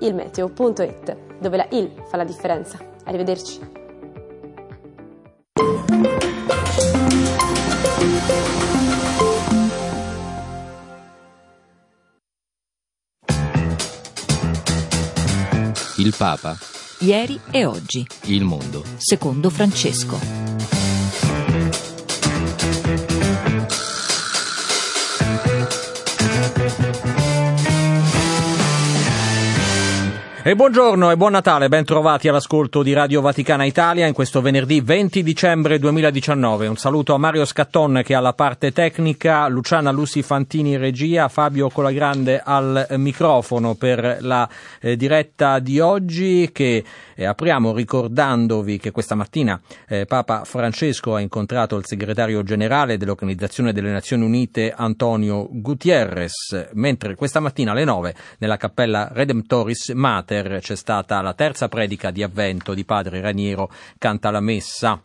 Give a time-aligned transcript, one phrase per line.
[0.00, 2.78] ilmeteo.it, dove la il fa la differenza.
[3.04, 3.78] Arrivederci.
[15.96, 16.56] Il Papa.
[17.00, 18.06] Ieri e oggi.
[18.24, 18.82] Il mondo.
[18.96, 20.49] Secondo Francesco.
[30.50, 34.80] E buongiorno e buon Natale, ben trovati all'ascolto di Radio Vaticana Italia in questo venerdì
[34.80, 36.66] 20 dicembre 2019.
[36.66, 41.68] Un saluto a Mario Scatton che ha la parte tecnica, Luciana Lusi Fantini regia, Fabio
[41.68, 44.48] Colagrande al microfono per la
[44.80, 46.82] eh, diretta di oggi che
[47.14, 53.72] eh, apriamo ricordandovi che questa mattina eh, Papa Francesco ha incontrato il segretario generale dell'Organizzazione
[53.72, 60.60] delle Nazioni Unite Antonio Gutierrez, mentre questa mattina alle 9 nella cappella Redemptoris Mater Mater
[60.60, 65.00] c'è stata la terza predica di avvento di padre Raniero Canta la Messa.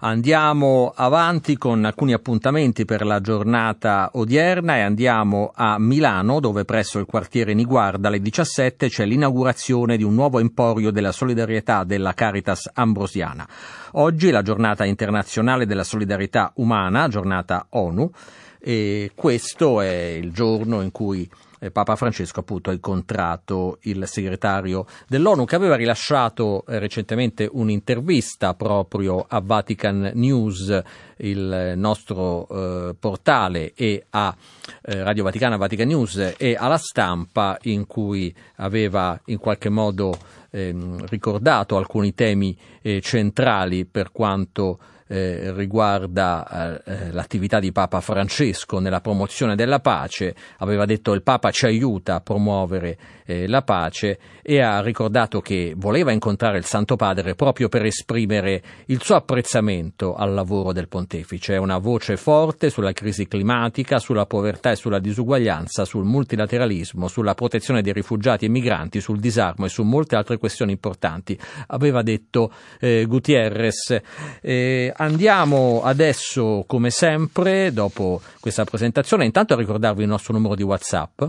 [0.00, 6.98] Andiamo avanti con alcuni appuntamenti per la giornata odierna e andiamo a Milano dove presso
[6.98, 12.68] il quartiere Niguarda alle 17 c'è l'inaugurazione di un nuovo emporio della solidarietà della Caritas
[12.74, 13.46] Ambrosiana.
[13.92, 18.10] Oggi è la giornata internazionale della solidarietà umana, giornata ONU,
[18.58, 21.28] e questo è il giorno in cui
[21.62, 28.54] eh, Papa Francesco appunto ha incontrato il segretario dell'ONU che aveva rilasciato eh, recentemente un'intervista
[28.54, 30.82] proprio a Vatican News,
[31.18, 34.34] il nostro eh, portale, e a
[34.82, 40.18] eh, Radio Vaticana, Vatican News e alla stampa in cui aveva in qualche modo
[40.50, 44.78] ehm, ricordato alcuni temi eh, centrali per quanto
[45.12, 51.22] eh, riguarda eh, eh, l'attività di Papa Francesco nella promozione della pace, aveva detto il
[51.22, 52.96] Papa ci aiuta a promuovere
[53.32, 58.62] eh, la pace e ha ricordato che voleva incontrare il Santo Padre proprio per esprimere
[58.86, 61.54] il suo apprezzamento al lavoro del pontefice.
[61.54, 67.34] È una voce forte sulla crisi climatica, sulla povertà e sulla disuguaglianza, sul multilateralismo, sulla
[67.34, 71.38] protezione dei rifugiati e migranti, sul disarmo e su molte altre questioni importanti,
[71.68, 74.00] aveva detto eh, Gutierrez.
[74.40, 80.62] Eh, andiamo adesso, come sempre, dopo questa presentazione, intanto a ricordarvi il nostro numero di
[80.62, 81.22] WhatsApp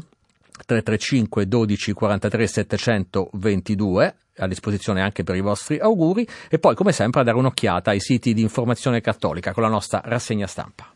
[0.66, 7.22] 335 12 43 722 a disposizione anche per i vostri auguri e poi come sempre
[7.22, 10.93] a dare un'occhiata ai siti di informazione cattolica con la nostra rassegna stampa.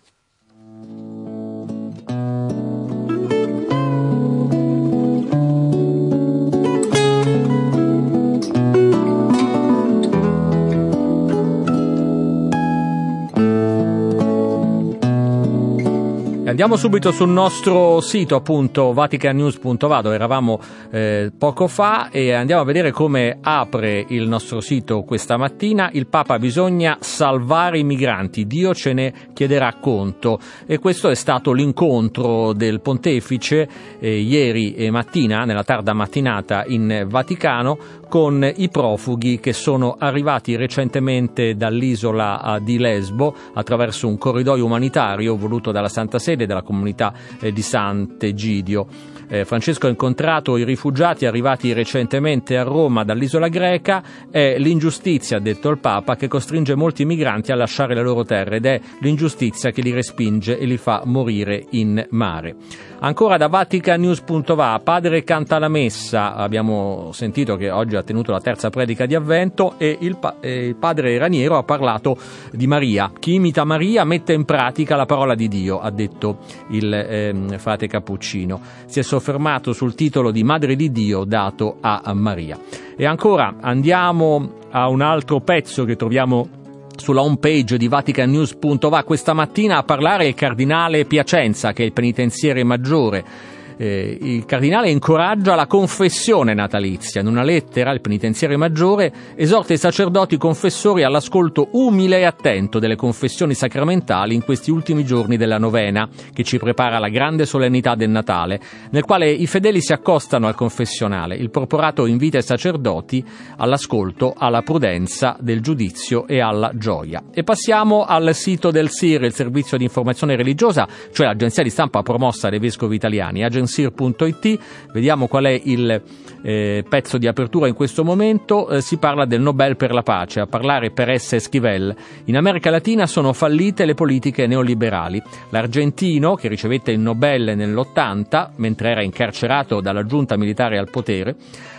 [16.48, 22.66] Andiamo subito sul nostro sito appunto vaticanews.va dove eravamo eh, poco fa e andiamo a
[22.66, 25.90] vedere come apre il nostro sito questa mattina.
[25.92, 31.52] Il Papa bisogna salvare i migranti, Dio ce ne chiederà conto e questo è stato
[31.52, 33.68] l'incontro del pontefice
[34.00, 37.78] eh, ieri mattina, nella tarda mattinata in Vaticano
[38.08, 45.74] con i profughi che sono arrivati recentemente dall'isola di Lesbo attraverso un corridoio umanitario voluto
[45.74, 49.16] dalla Santa Sede e dalla comunità eh, di Sant'Egidio.
[49.30, 55.42] Eh, Francesco ha incontrato i rifugiati arrivati recentemente a Roma dall'isola greca, è l'ingiustizia, ha
[55.42, 59.72] detto il Papa, che costringe molti migranti a lasciare le loro terre ed è l'ingiustizia
[59.72, 62.56] che li respinge e li fa morire in mare.
[63.00, 68.70] Ancora da vaticanews.va, padre canta la messa, abbiamo sentito che oggi ha tenuto la terza
[68.70, 72.18] predica di avvento e il, pa- e il padre Raniero ha parlato
[72.52, 73.12] di Maria.
[73.20, 76.27] Chi imita Maria mette in pratica la parola di Dio, ha detto
[76.70, 78.60] il eh, frate Cappuccino.
[78.86, 82.60] Si è soffermato sul titolo di Madre di Dio dato a Maria.
[82.96, 86.50] E ancora andiamo a un altro pezzo che troviamo
[86.96, 91.94] sulla home page di vaticannews.va questa mattina a parlare il cardinale Piacenza, che è il
[91.94, 97.22] penitenziere maggiore eh, il cardinale incoraggia la confessione natalizia.
[97.22, 102.96] In una lettera, il penitenziario maggiore esorta i sacerdoti confessori all'ascolto umile e attento delle
[102.96, 108.10] confessioni sacramentali in questi ultimi giorni della novena, che ci prepara alla grande solennità del
[108.10, 108.60] Natale,
[108.92, 111.36] nel quale i fedeli si accostano al confessionale.
[111.36, 113.24] Il porporato invita i sacerdoti
[113.58, 117.24] all'ascolto, alla prudenza del giudizio e alla gioia.
[117.32, 122.02] E passiamo al sito del SIR, il servizio di informazione religiosa, cioè l'agenzia di stampa
[122.02, 124.60] promossa dai vescovi italiani, onsir.it,
[124.94, 126.02] vediamo qual è il
[126.42, 130.40] eh, pezzo di apertura in questo momento, eh, si parla del Nobel per la pace,
[130.40, 131.34] a parlare per S.
[131.34, 131.94] Esquivel.
[132.26, 135.22] In America Latina sono fallite le politiche neoliberali.
[135.50, 141.36] L'argentino, che ricevette il Nobel nell'80, mentre era incarcerato dalla giunta militare al potere,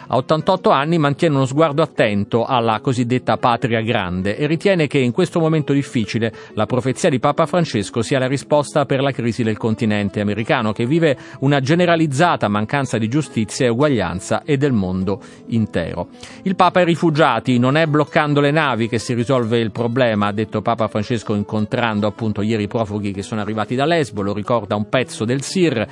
[0.09, 5.13] a 88 anni mantiene uno sguardo attento alla cosiddetta patria grande e ritiene che in
[5.13, 9.59] questo momento difficile la profezia di Papa Francesco sia la risposta per la crisi del
[9.59, 16.09] continente americano che vive una generalizzata mancanza di giustizia e uguaglianza e del mondo intero.
[16.43, 20.33] Il Papa ai rifugiati non è bloccando le navi che si risolve il problema, ha
[20.33, 24.75] detto Papa Francesco incontrando appunto ieri i profughi che sono arrivati da Lesbo, lo ricorda
[24.75, 25.87] un pezzo del SIR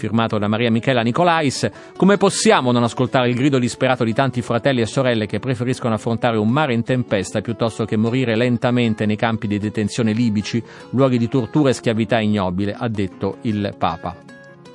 [0.00, 4.80] firmato da Maria Michela Nicolais, come possiamo non ascoltare il grido disperato di tanti fratelli
[4.80, 9.46] e sorelle che preferiscono affrontare un mare in tempesta piuttosto che morire lentamente nei campi
[9.46, 14.16] di detenzione libici, luoghi di tortura e schiavità ignobile, ha detto il Papa.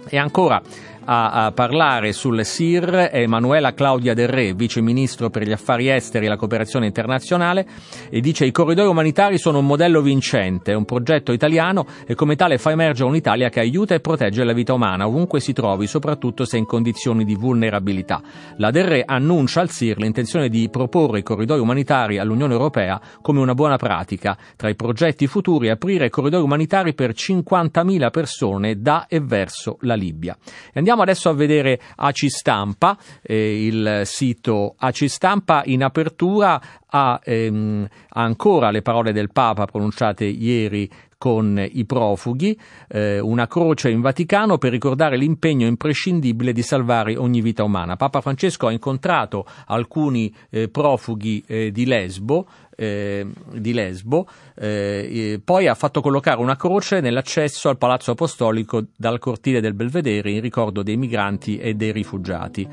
[0.07, 0.61] E ancora,
[1.05, 5.89] a, a parlare sul SIR è Emanuela Claudia Del Re, vice ministro per gli affari
[5.89, 7.65] esteri e la cooperazione internazionale,
[8.09, 12.57] e dice i corridoi umanitari sono un modello vincente, un progetto italiano e come tale
[12.57, 16.57] fa emergere un'Italia che aiuta e protegge la vita umana ovunque si trovi, soprattutto se
[16.57, 18.21] in condizioni di vulnerabilità.
[18.57, 23.39] La Del Re annuncia al SIR l'intenzione di proporre i corridoi umanitari all'Unione Europea come
[23.39, 24.37] una buona pratica.
[24.55, 30.35] Tra i progetti futuri aprire corridoi umanitari per 50.000 persone da e verso la Libia.
[30.67, 36.61] E andiamo Andiamo adesso a vedere ACI Stampa, eh, il sito ACI Stampa in apertura
[36.87, 42.57] ha ehm, ancora le parole del Papa pronunciate ieri con i profughi,
[42.87, 47.95] eh, una croce in Vaticano per ricordare l'impegno imprescindibile di salvare ogni vita umana.
[47.95, 55.67] Papa Francesco ha incontrato alcuni eh, profughi eh, di Lesbo, eh, di Lesbo, eh, poi
[55.67, 60.83] ha fatto collocare una croce nell'accesso al Palazzo Apostolico dal cortile del Belvedere in ricordo
[60.83, 62.67] dei migranti e dei rifugiati.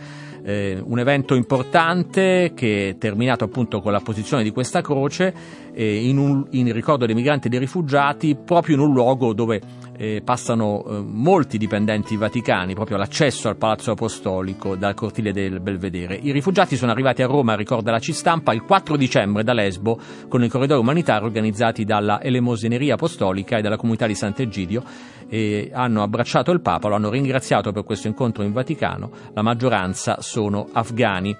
[0.44, 5.32] Eh, un evento importante che è terminato appunto con la posizione di questa croce
[5.74, 9.60] eh, in, un, in, ricordo dei migranti e dei rifugiati proprio in un luogo dove
[9.96, 16.14] eh, passano eh, molti dipendenti vaticani, proprio all'accesso al Palazzo Apostolico dal cortile del Belvedere.
[16.14, 19.98] I rifugiati sono arrivati a Roma, ricorda la C-Stampa, il 4 dicembre da Lesbo
[20.28, 24.82] con i corridoi umanitari organizzati dalla Elemosineria Apostolica e dalla comunità di Sant'Egidio
[25.28, 30.20] e hanno abbracciato il Papa, lo hanno ringraziato per questo incontro in Vaticano, la maggioranza
[30.20, 31.36] sono afghani.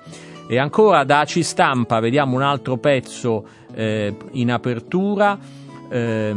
[0.48, 5.38] E ancora da C Stampa vediamo un altro pezzo eh, in apertura.
[5.88, 6.34] Eh,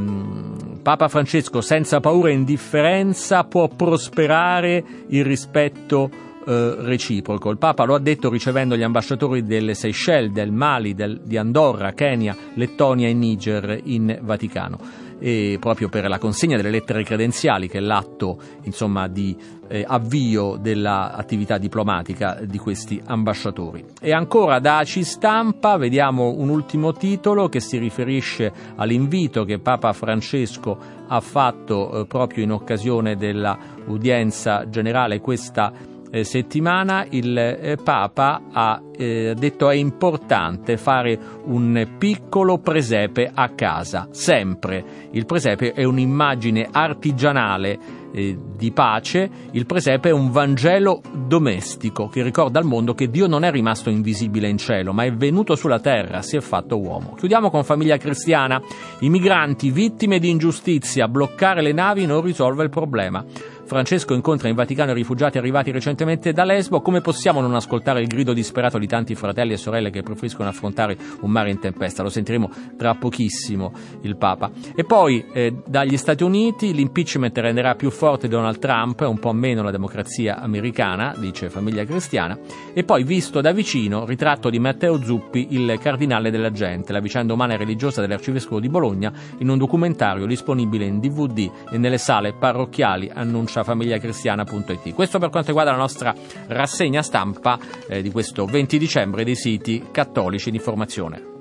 [0.82, 6.10] Papa Francesco senza paura e indifferenza può prosperare il rispetto
[6.46, 7.50] eh, reciproco.
[7.50, 11.94] Il Papa lo ha detto ricevendo gli ambasciatori delle Seychelles, del Mali, del, di Andorra,
[11.94, 17.78] Kenya, Lettonia e Niger in Vaticano e proprio per la consegna delle lettere credenziali, che
[17.78, 19.36] è l'atto insomma, di
[19.68, 23.86] eh, avvio dell'attività diplomatica di questi ambasciatori.
[24.00, 29.94] E ancora da ACI Stampa vediamo un ultimo titolo che si riferisce all'invito che Papa
[29.94, 30.78] Francesco
[31.08, 38.82] ha fatto eh, proprio in occasione dell'udienza generale questa eh, settimana il eh, Papa ha
[38.98, 45.10] eh, detto è importante fare un piccolo presepe a casa, sempre.
[45.12, 52.24] Il presepe è un'immagine artigianale eh, di pace, il presepe è un Vangelo domestico che
[52.24, 55.80] ricorda al mondo che Dio non è rimasto invisibile in cielo, ma è venuto sulla
[55.80, 57.16] terra, si è fatto uomo.
[57.16, 58.62] Chiudiamo con famiglia cristiana.
[59.00, 63.24] I migranti vittime di ingiustizia, bloccare le navi non risolve il problema.
[63.66, 66.82] Francesco incontra in Vaticano i rifugiati arrivati recentemente da Lesbo.
[66.82, 70.96] Come possiamo non ascoltare il grido disperato di tanti fratelli e sorelle che preferiscono affrontare
[71.22, 72.04] un mare in tempesta?
[72.04, 74.52] Lo sentiremo tra pochissimo il Papa.
[74.76, 79.64] E poi eh, dagli Stati Uniti l'impeachment renderà più forte Donald Trump, un po' meno
[79.64, 82.38] la democrazia americana, dice Famiglia Cristiana.
[82.72, 87.34] E poi visto da vicino ritratto di Matteo Zuppi, il cardinale della gente, la vicenda
[87.34, 92.34] umana e religiosa dell'arcivescovo di Bologna, in un documentario disponibile in DVD e nelle sale
[92.34, 94.94] parrocchiali annunciate famiglia-cristiana.it.
[94.94, 96.14] Questo per quanto riguarda la nostra
[96.48, 101.34] rassegna stampa eh, di questo 20 dicembre dei siti cattolici di informazione.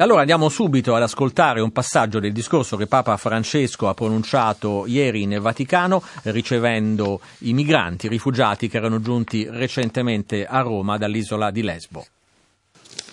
[0.00, 5.20] Allora andiamo subito ad ascoltare un passaggio del discorso che Papa Francesco ha pronunciato ieri
[5.20, 11.62] in Vaticano ricevendo i migranti, i rifugiati che erano giunti recentemente a Roma dall'isola di
[11.62, 12.06] Lesbo.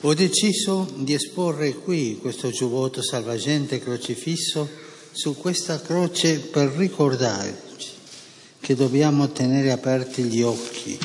[0.01, 4.69] Ho deciso di esporre qui questo giubbotto salvagente crocifisso
[5.11, 7.89] su questa croce per ricordarci
[8.59, 10.95] che dobbiamo tenere aperti gli occhi,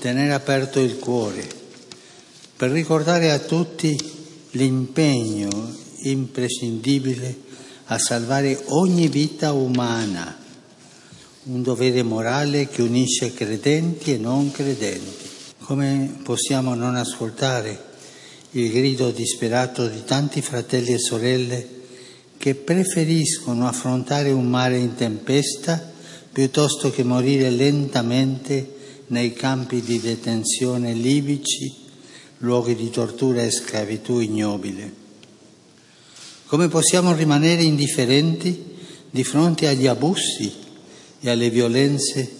[0.00, 1.46] tenere aperto il cuore,
[2.56, 3.96] per ricordare a tutti
[4.52, 7.36] l'impegno imprescindibile
[7.84, 10.36] a salvare ogni vita umana,
[11.44, 15.21] un dovere morale che unisce credenti e non credenti.
[15.72, 17.82] Come possiamo non ascoltare
[18.50, 21.66] il grido disperato di tanti fratelli e sorelle
[22.36, 25.90] che preferiscono affrontare un mare in tempesta
[26.30, 31.74] piuttosto che morire lentamente nei campi di detenzione libici,
[32.40, 34.92] luoghi di tortura e schiavitù ignobile.
[36.48, 38.62] Come possiamo rimanere indifferenti
[39.08, 40.52] di fronte agli abusi
[41.18, 42.30] e alle violenze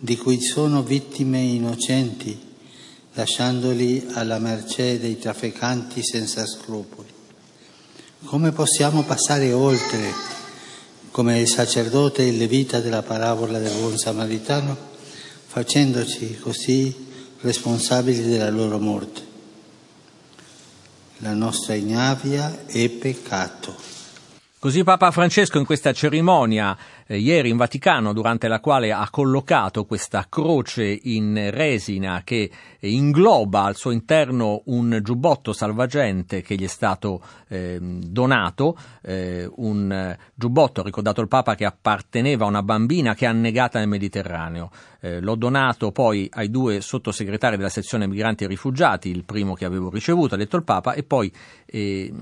[0.00, 2.50] di cui sono vittime innocenti,
[3.14, 7.08] lasciandoli alla mercé dei trafficanti senza scrupoli?
[8.24, 10.12] Come possiamo passare oltre,
[11.10, 14.76] come il sacerdote e il levita della parabola del buon samaritano,
[15.46, 19.30] facendoci così responsabili della loro morte?
[21.18, 23.90] La nostra ignavia è peccato.
[24.58, 26.76] Così Papa Francesco in questa cerimonia
[27.12, 32.50] eh, ieri in Vaticano, durante la quale ha collocato questa croce in resina che
[32.80, 40.16] ingloba al suo interno un giubbotto salvagente che gli è stato eh, donato, eh, un
[40.34, 44.70] giubbotto, ha ricordato il Papa, che apparteneva a una bambina che è annegata nel Mediterraneo.
[45.00, 49.64] Eh, l'ho donato poi ai due sottosegretari della sezione migranti e rifugiati, il primo che
[49.64, 51.30] avevo ricevuto, ha detto il Papa, e poi
[51.66, 52.12] eh,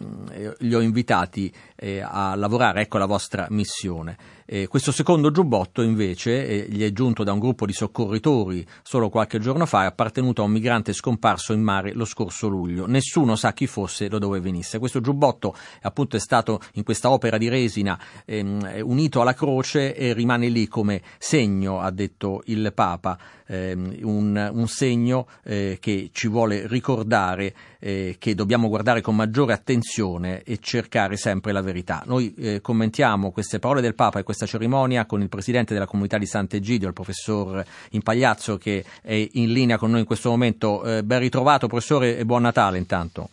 [0.58, 4.16] li ho invitati eh, a lavorare, ecco la vostra missione.
[4.52, 9.08] Eh, questo secondo giubbotto invece eh, gli è giunto da un gruppo di soccorritori solo
[9.08, 12.88] qualche giorno fa, è appartenuto a un migrante scomparso in mare lo scorso luglio.
[12.88, 14.80] Nessuno sa chi fosse da dove venisse.
[14.80, 20.14] Questo giubbotto appunto è stato in questa opera di resina ehm, unito alla croce e
[20.14, 23.16] rimane lì come segno, ha detto il Papa,
[23.46, 29.52] ehm, un, un, segno eh, che ci vuole ricordare eh, che dobbiamo guardare con maggiore
[29.52, 32.02] attenzione e cercare sempre la verità.
[32.06, 36.16] Noi eh, commentiamo queste parole del Papa e questa cerimonia con il presidente della comunità
[36.16, 40.82] di Sant'Egidio, il professor Impagliazzo, che è in linea con noi in questo momento.
[40.84, 43.30] Eh, ben ritrovato, professore, e buon Natale intanto.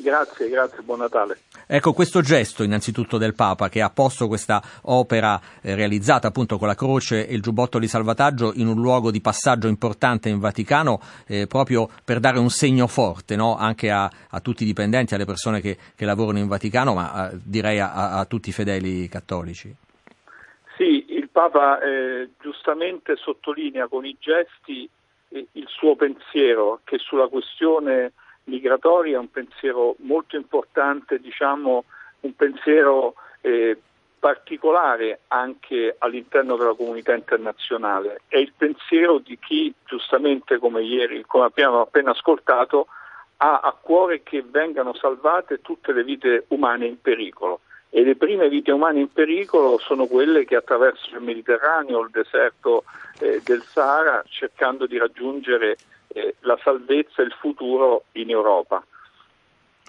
[0.00, 1.38] Grazie, grazie, buon Natale.
[1.66, 6.66] Ecco questo gesto innanzitutto del Papa che ha posto questa opera eh, realizzata appunto con
[6.66, 10.98] la croce e il giubbotto di salvataggio in un luogo di passaggio importante in Vaticano
[11.26, 13.58] eh, proprio per dare un segno forte no?
[13.58, 17.26] anche a, a, tutti i dipendenti, alle persone che, che lavorano in Vaticano, ma a,
[17.26, 19.74] eh, direi a, a tutti i fedeli cattolici.
[21.38, 24.90] Papa eh, giustamente sottolinea con i gesti
[25.28, 28.10] eh, il suo pensiero che sulla questione
[28.46, 31.84] migratoria è un pensiero molto importante, diciamo
[32.22, 33.80] un pensiero eh,
[34.18, 38.22] particolare anche all'interno della comunità internazionale.
[38.26, 42.88] È il pensiero di chi, giustamente come ieri, come abbiamo appena ascoltato,
[43.36, 48.48] ha a cuore che vengano salvate tutte le vite umane in pericolo e le prime
[48.48, 52.84] vite umane in pericolo sono quelle che attraversano il Mediterraneo, il deserto
[53.20, 55.78] eh, del Sahara, cercando di raggiungere
[56.08, 58.84] eh, la salvezza e il futuro in Europa.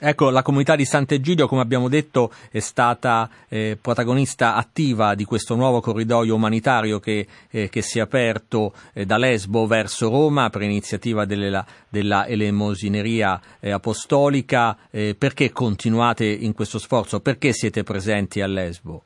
[0.01, 5.55] Ecco, la comunità di Sant'Egidio, come abbiamo detto, è stata eh, protagonista attiva di questo
[5.55, 10.61] nuovo corridoio umanitario che, eh, che si è aperto eh, da Lesbo verso Roma per
[10.61, 14.77] iniziativa della, della elemosineria eh, apostolica.
[14.89, 17.19] Eh, perché continuate in questo sforzo?
[17.19, 19.03] Perché siete presenti a Lesbo?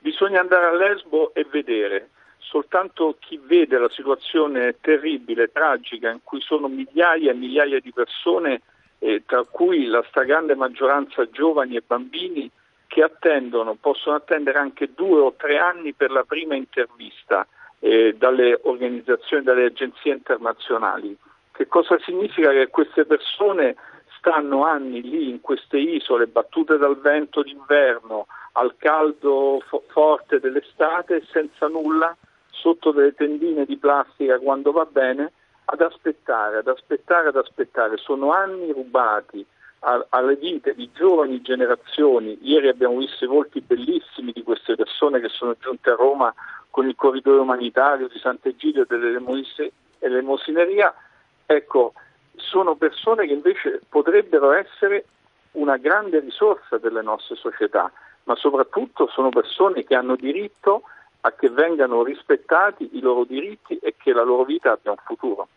[0.00, 2.10] Bisogna andare a Lesbo e vedere.
[2.36, 8.60] Soltanto chi vede la situazione terribile, tragica, in cui sono migliaia e migliaia di persone
[9.00, 12.50] eh, tra cui la stragrande maggioranza giovani e bambini
[12.86, 17.46] che attendono, possono attendere anche due o tre anni per la prima intervista
[17.78, 21.16] eh, dalle organizzazioni, dalle agenzie internazionali.
[21.52, 23.76] Che cosa significa che queste persone
[24.18, 31.24] stanno anni lì in queste isole battute dal vento d'inverno, al caldo fo- forte dell'estate,
[31.30, 32.14] senza nulla,
[32.50, 35.32] sotto delle tendine di plastica quando va bene,
[35.72, 37.96] ad aspettare, ad aspettare, ad aspettare.
[37.96, 39.46] Sono anni rubati
[39.80, 42.38] a, alle vite di giovani generazioni.
[42.42, 46.34] Ieri abbiamo visto i volti bellissimi di queste persone che sono giunte a Roma
[46.70, 48.86] con il corridoio umanitario di Sant'Egidio e
[49.98, 50.92] dell'elemosineria.
[51.46, 51.92] Ecco,
[52.34, 55.04] sono persone che invece potrebbero essere
[55.52, 57.92] una grande risorsa delle nostre società,
[58.24, 60.82] ma soprattutto sono persone che hanno diritto
[61.22, 65.48] a che vengano rispettati i loro diritti e che la loro vita abbia un futuro.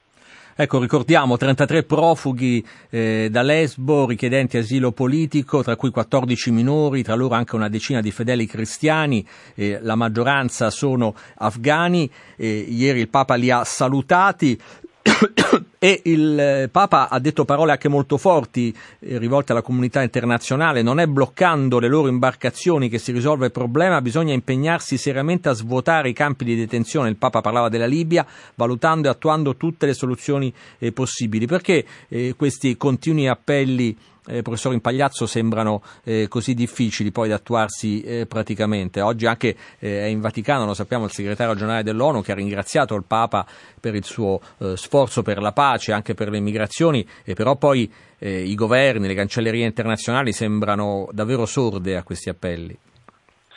[0.55, 7.15] Ecco, ricordiamo 33 profughi eh, da Lesbo, richiedenti asilo politico, tra cui 14 minori, tra
[7.15, 12.09] loro anche una decina di fedeli cristiani, eh, la maggioranza sono afghani.
[12.35, 14.59] Eh, ieri il Papa li ha salutati.
[15.83, 20.81] E il eh, Papa ha detto parole anche molto forti eh, rivolte alla comunità internazionale,
[20.81, 25.51] non è bloccando le loro imbarcazioni che si risolve il problema, bisogna impegnarsi seriamente a
[25.51, 27.09] svuotare i campi di detenzione.
[27.09, 28.25] Il Papa parlava della Libia,
[28.55, 31.47] valutando e attuando tutte le soluzioni eh, possibili.
[31.47, 33.93] Perché eh, questi continui appelli
[34.27, 39.01] eh, professor Impagliazzo sembrano eh, così difficili poi da attuarsi eh, praticamente.
[39.01, 42.95] Oggi anche eh, è in Vaticano, lo sappiamo, il segretario generale dell'ONU che ha ringraziato
[42.95, 43.45] il Papa
[43.79, 47.91] per il suo eh, sforzo per la pace, anche per le migrazioni, e però poi
[48.19, 52.77] eh, i governi, le cancellerie internazionali sembrano davvero sorde a questi appelli.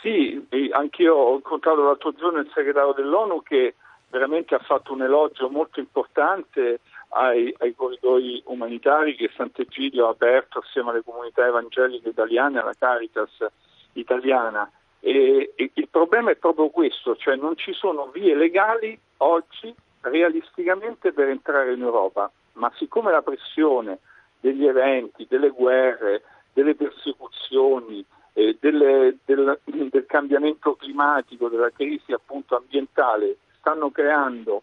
[0.02, 3.74] Sì, anch'io ho incontrato l'altro giorno il segretario dell'ONU che
[4.10, 6.80] veramente ha fatto un elogio molto importante
[7.16, 13.30] ai, ai, corridoi umanitari che Sant'Egidio ha aperto assieme alle comunità evangeliche italiane, alla Caritas
[13.92, 14.70] italiana.
[15.00, 21.12] E, e il problema è proprio questo, cioè non ci sono vie legali oggi realisticamente
[21.12, 23.98] per entrare in Europa, ma siccome la pressione
[24.40, 28.04] degli eventi, delle guerre, delle persecuzioni,
[28.34, 34.62] eh, delle, del, del cambiamento climatico, della crisi appunto ambientale stanno creando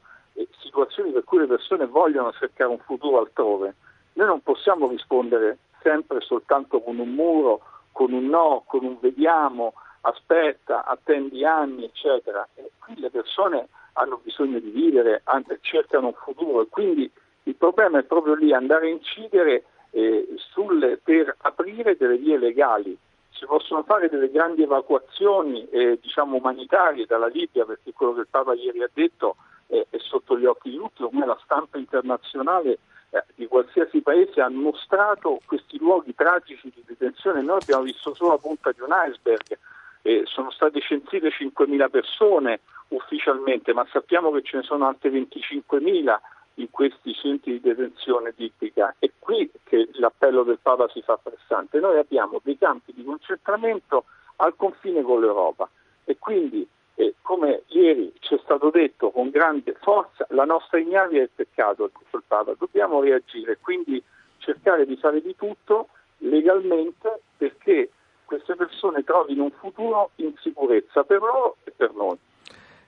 [0.60, 3.76] situazioni per cui le persone vogliono cercare un futuro altrove.
[4.14, 7.62] Noi non possiamo rispondere sempre soltanto con un muro,
[7.92, 12.48] con un no, con un vediamo, aspetta, attendi anni, eccetera.
[12.56, 15.22] E qui le persone hanno bisogno di vivere,
[15.62, 17.10] cercano un futuro e quindi
[17.44, 22.98] il problema è proprio lì andare a incidere eh, sulle, per aprire delle vie legali.
[23.32, 28.28] Si possono fare delle grandi evacuazioni eh, diciamo umanitarie dalla Libia, perché quello che il
[28.30, 29.36] Papa ieri ha detto
[29.68, 32.80] è, è sotto gli occhi di tutti, ormai la stampa internazionale
[33.10, 38.32] eh, di qualsiasi paese ha mostrato questi luoghi tragici di detenzione, noi abbiamo visto solo
[38.32, 39.58] la punta di un iceberg,
[40.02, 46.18] eh, sono state censite 5.000 persone ufficialmente, ma sappiamo che ce ne sono altre 25.000
[46.56, 48.96] in questi centri di detenzione tipica.
[49.00, 51.80] È qui che l'appello del Papa si fa pressante.
[51.80, 54.06] Noi abbiamo dei campi di concentramento
[54.38, 55.70] al confine con l'Europa
[56.04, 61.20] e quindi e come ieri ci è stato detto con grande forza, la nostra ignavia
[61.20, 64.02] è il peccato, detto il Papa, dobbiamo reagire, quindi
[64.38, 65.88] cercare di fare di tutto
[66.20, 67.90] legalmente perché
[68.26, 72.18] queste persone trovino un futuro in sicurezza per loro e per noi.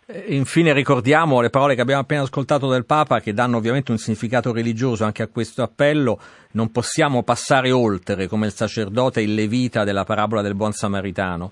[0.08, 3.98] Eh, infine ricordiamo le parole che abbiamo appena ascoltato del Papa che danno ovviamente un
[3.98, 6.20] significato religioso anche a questo appello.
[6.52, 11.52] Non possiamo passare oltre come il sacerdote il levita della parabola del buon samaritano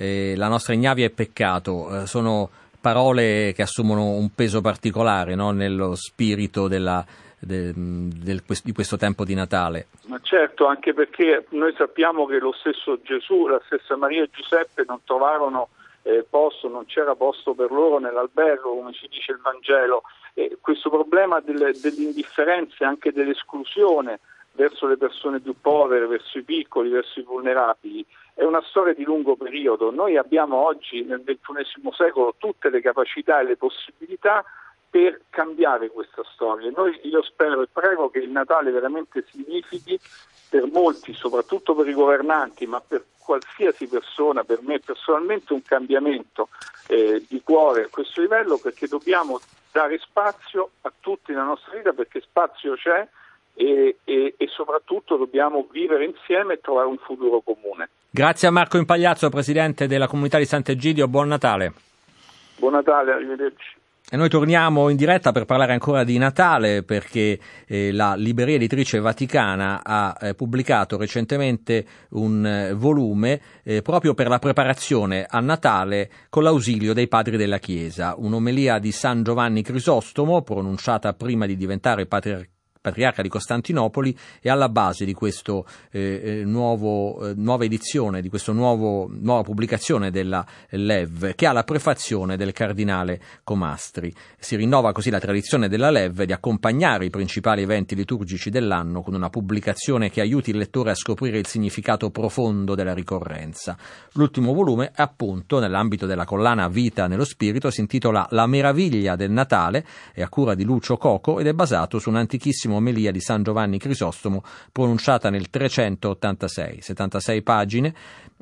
[0.00, 2.48] eh, la nostra ignavia è peccato, eh, sono
[2.80, 5.50] parole che assumono un peso particolare no?
[5.50, 7.04] nello spirito della,
[7.38, 9.88] de, del, di questo tempo di Natale.
[10.06, 14.84] Ma certo, anche perché noi sappiamo che lo stesso Gesù, la stessa Maria e Giuseppe
[14.86, 15.68] non trovarono
[16.02, 20.04] eh, posto, non c'era posto per loro nell'albergo, come ci dice il Vangelo.
[20.32, 24.20] E questo problema delle, dell'indifferenza e anche dell'esclusione
[24.52, 28.04] verso le persone più povere, verso i piccoli, verso i vulnerabili,
[28.40, 29.90] è una storia di lungo periodo.
[29.90, 34.42] Noi abbiamo oggi nel XXI secolo tutte le capacità e le possibilità
[34.88, 36.72] per cambiare questa storia.
[36.74, 40.00] Noi, io spero e prego che il Natale veramente significhi
[40.48, 46.48] per molti, soprattutto per i governanti, ma per qualsiasi persona, per me personalmente, un cambiamento
[46.86, 49.38] eh, di cuore a questo livello perché dobbiamo
[49.70, 53.06] dare spazio a tutti nella nostra vita perché spazio c'è
[53.52, 57.90] e, e, e soprattutto dobbiamo vivere insieme e trovare un futuro comune.
[58.12, 61.72] Grazie a Marco Impagliazzo, Presidente della Comunità di Sant'Egidio, buon Natale.
[62.58, 63.78] Buon Natale, arrivederci.
[64.10, 68.98] E noi torniamo in diretta per parlare ancora di Natale perché eh, la Libreria Editrice
[68.98, 76.10] Vaticana ha eh, pubblicato recentemente un eh, volume eh, proprio per la preparazione a Natale
[76.30, 82.06] con l'ausilio dei padri della Chiesa, un'omelia di San Giovanni Crisostomo pronunciata prima di diventare
[82.06, 85.52] patriarca patriarca di Costantinopoli è alla base di questa
[85.90, 92.36] eh, eh, eh, nuova edizione, di questa nuova pubblicazione della LEV, che ha la prefazione
[92.36, 94.12] del cardinale Comastri.
[94.38, 99.14] Si rinnova così la tradizione della LEV di accompagnare i principali eventi liturgici dell'anno con
[99.14, 103.76] una pubblicazione che aiuti il lettore a scoprire il significato profondo della ricorrenza.
[104.12, 109.84] L'ultimo volume, appunto, nell'ambito della collana Vita nello Spirito, si intitola La meraviglia del Natale,
[110.12, 113.42] è a cura di Lucio Coco ed è basato su un antichissimo omelia di San
[113.42, 117.94] Giovanni Crisostomo pronunciata nel 386, 76 pagine.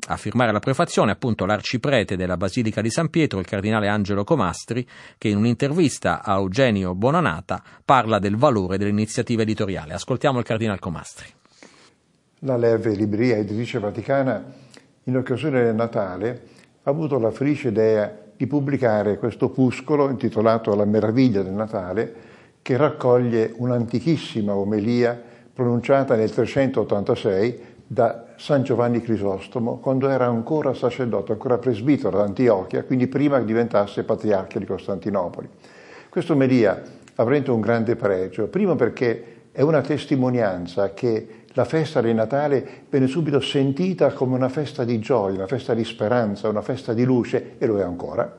[0.07, 4.87] A firmare la prefazione appunto l'arciprete della Basilica di San Pietro, il cardinale Angelo Comastri,
[5.17, 9.93] che in un'intervista a Eugenio Bonanata parla del valore dell'iniziativa editoriale.
[9.93, 11.27] Ascoltiamo il cardinale Comastri.
[12.39, 14.41] La Leve Libreria Editrice Vaticana,
[15.03, 16.41] in occasione del Natale,
[16.83, 22.28] ha avuto la felice idea di pubblicare questo opuscolo intitolato La meraviglia del Natale,
[22.69, 25.19] che raccoglie un'antichissima omelia
[25.51, 32.83] pronunciata nel 386 da San Giovanni Crisostomo quando era ancora sacerdote, ancora presbitero ad Antiochia,
[32.83, 35.49] quindi prima che diventasse patriarca di Costantinopoli.
[36.09, 36.79] Questa omelia
[37.15, 43.07] avrà un grande pregio, primo perché è una testimonianza che la festa di Natale viene
[43.07, 47.55] subito sentita come una festa di gioia, una festa di speranza, una festa di luce,
[47.57, 48.31] e lo è ancora.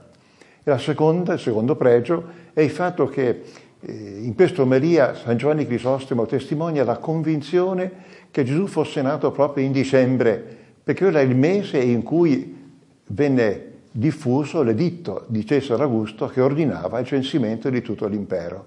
[0.62, 5.66] E la seconda, il secondo pregio è il fatto che in questa omelia San Giovanni
[5.66, 7.90] Crisostomo testimonia la convinzione
[8.30, 12.58] che Gesù fosse nato proprio in dicembre, perché era il mese in cui
[13.06, 18.66] venne diffuso l'editto di Cesare Augusto che ordinava il censimento di tutto l'impero.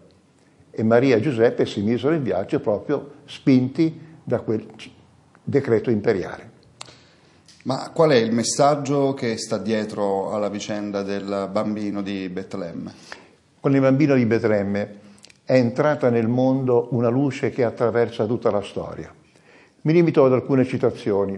[0.71, 4.65] E Maria e Giuseppe si misero in viaggio proprio spinti da quel
[5.43, 6.52] decreto imperiale.
[7.65, 12.91] Ma qual è il messaggio che sta dietro alla vicenda del bambino di Betlemme?
[13.60, 15.02] Con il bambino di Betlemme
[15.45, 19.13] è entrata nel mondo una luce che attraversa tutta la storia.
[19.82, 21.38] Mi limito ad alcune citazioni.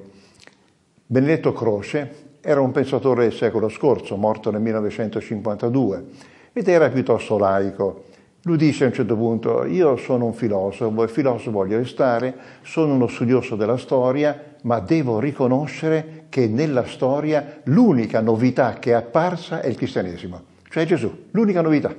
[1.07, 6.05] Benedetto Croce era un pensatore del secolo scorso, morto nel 1952,
[6.53, 8.03] ed era piuttosto laico.
[8.43, 12.93] Lui dice a un certo punto, io sono un filosofo e filosofo voglio restare, sono
[12.93, 19.61] uno studioso della storia, ma devo riconoscere che nella storia l'unica novità che è apparsa
[19.61, 21.95] è il cristianesimo, cioè Gesù, l'unica novità.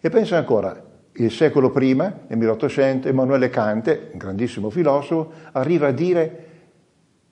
[0.00, 0.89] E pensa ancora,
[1.24, 6.46] il secolo prima, nel 1800, Emanuele Kant, un grandissimo filosofo, arriva a dire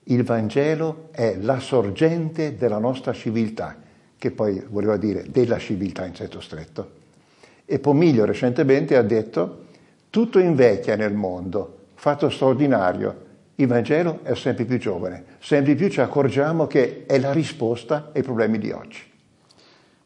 [0.03, 3.75] il Vangelo è la sorgente della nostra civiltà,
[4.17, 6.97] che poi voleva dire della civiltà in senso stretto.
[7.65, 9.65] E Pomiglio recentemente ha detto
[10.11, 15.99] tutto invecchia nel mondo, fatto straordinario, il Vangelo è sempre più giovane, sempre più ci
[15.99, 19.08] accorgiamo che è la risposta ai problemi di oggi.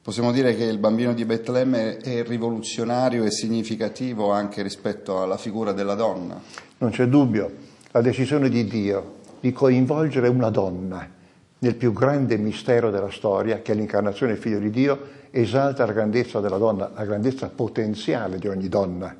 [0.04, 5.72] Possiamo dire che il bambino di Betlemme è rivoluzionario e significativo anche rispetto alla figura
[5.72, 6.42] della donna.
[6.80, 7.50] Non c'è dubbio,
[7.92, 11.10] la decisione di Dio di coinvolgere una donna
[11.58, 15.94] nel più grande mistero della storia, che è l'incarnazione del figlio di Dio, esalta la
[15.94, 19.16] grandezza della donna, la grandezza potenziale di ogni donna.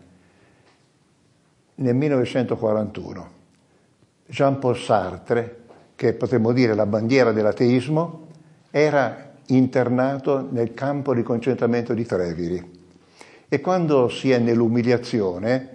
[1.76, 3.32] Nel 1941
[4.26, 5.62] Jean-Paul Sartre,
[5.96, 8.28] che potremmo dire la bandiera dell'ateismo,
[8.70, 12.82] era internato nel campo di concentramento di Treviri.
[13.50, 15.70] E quando si è nell'umiliazione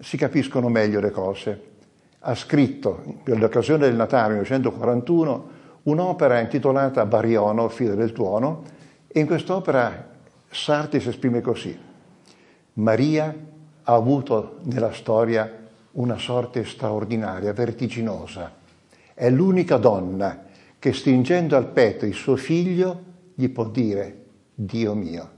[0.00, 1.62] si capiscono meglio le cose.
[2.20, 5.48] Ha scritto, per l'occasione del Natale 1941,
[5.84, 8.64] un'opera intitolata Bariono, figlio del tuono,
[9.08, 10.10] e in quest'opera
[10.50, 11.76] Sarti si esprime così.
[12.74, 13.34] Maria
[13.84, 15.50] ha avuto nella storia
[15.92, 18.52] una sorte straordinaria, vertiginosa.
[19.14, 20.44] È l'unica donna
[20.78, 25.30] che stringendo al petto il suo figlio gli può dire Dio mio.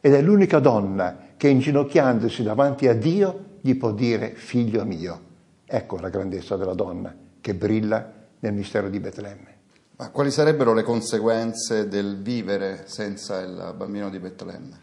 [0.00, 5.20] Ed è l'unica donna che inginocchiandosi davanti a Dio gli può dire figlio mio.
[5.64, 9.54] Ecco la grandezza della donna che brilla nel mistero di Betlemme.
[9.96, 14.78] Ma quali sarebbero le conseguenze del vivere senza il bambino di Betlemme?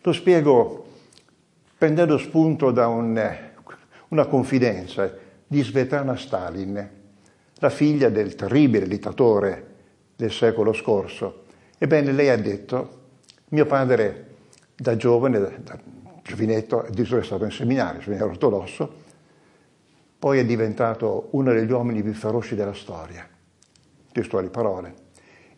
[0.00, 0.86] Lo spiego
[1.76, 3.38] prendendo spunto da un,
[4.08, 5.12] una confidenza
[5.46, 6.90] di Svetlana Stalin,
[7.56, 9.74] la figlia del terribile dittatore
[10.16, 11.43] del secolo scorso,
[11.84, 13.00] Ebbene, lei ha detto,
[13.50, 14.36] mio padre
[14.74, 15.78] da giovane, da, da
[16.22, 18.94] giovinetto, addirittura è stato in seminario, seminario ortodosso,
[20.18, 23.28] poi è diventato uno degli uomini più feroci della storia,
[24.12, 24.94] testuali parole.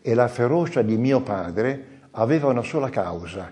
[0.01, 3.49] E la ferocia di mio padre aveva una sola causa.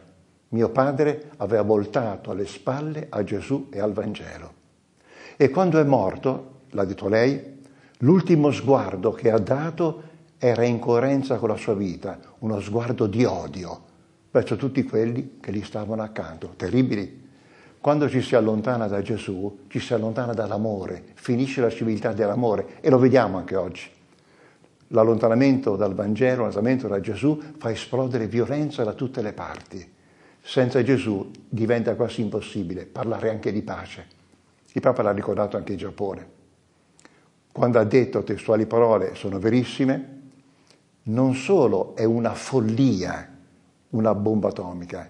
[0.50, 4.52] Mio padre aveva voltato alle spalle a Gesù e al Vangelo.
[5.38, 7.62] E quando è morto, l'ha detto lei,
[8.00, 13.26] l'ultimo sguardo che ha dato era in coerenza con la sua vita, uno sguardo di
[13.26, 13.82] odio
[14.30, 17.24] verso tutti quelli che gli stavano accanto, terribili.
[17.82, 22.92] Quando ci si allontana da Gesù, ci si allontana dall'amore, finisce la civiltà dell'amore e
[22.92, 23.90] lo vediamo anche oggi.
[24.90, 29.94] L'allontanamento dal Vangelo, l'allontanamento da Gesù fa esplodere violenza da tutte le parti.
[30.40, 34.06] Senza Gesù diventa quasi impossibile parlare anche di pace.
[34.74, 36.28] Il Papa l'ha ricordato anche in Giappone.
[37.52, 40.15] Quando ha detto testuali parole sono verissime,
[41.08, 43.30] non solo è una follia
[43.96, 45.10] una bomba atomica,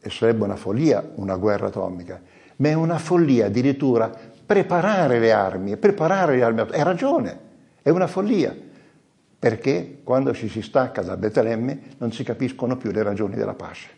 [0.00, 2.20] e sarebbe una follia una guerra atomica,
[2.56, 4.10] ma è una follia addirittura
[4.46, 6.80] preparare le armi, preparare le armi atomiche.
[6.80, 7.40] È ragione,
[7.82, 8.54] è una follia,
[9.38, 13.96] perché quando ci si stacca da Betlemme non si capiscono più le ragioni della pace.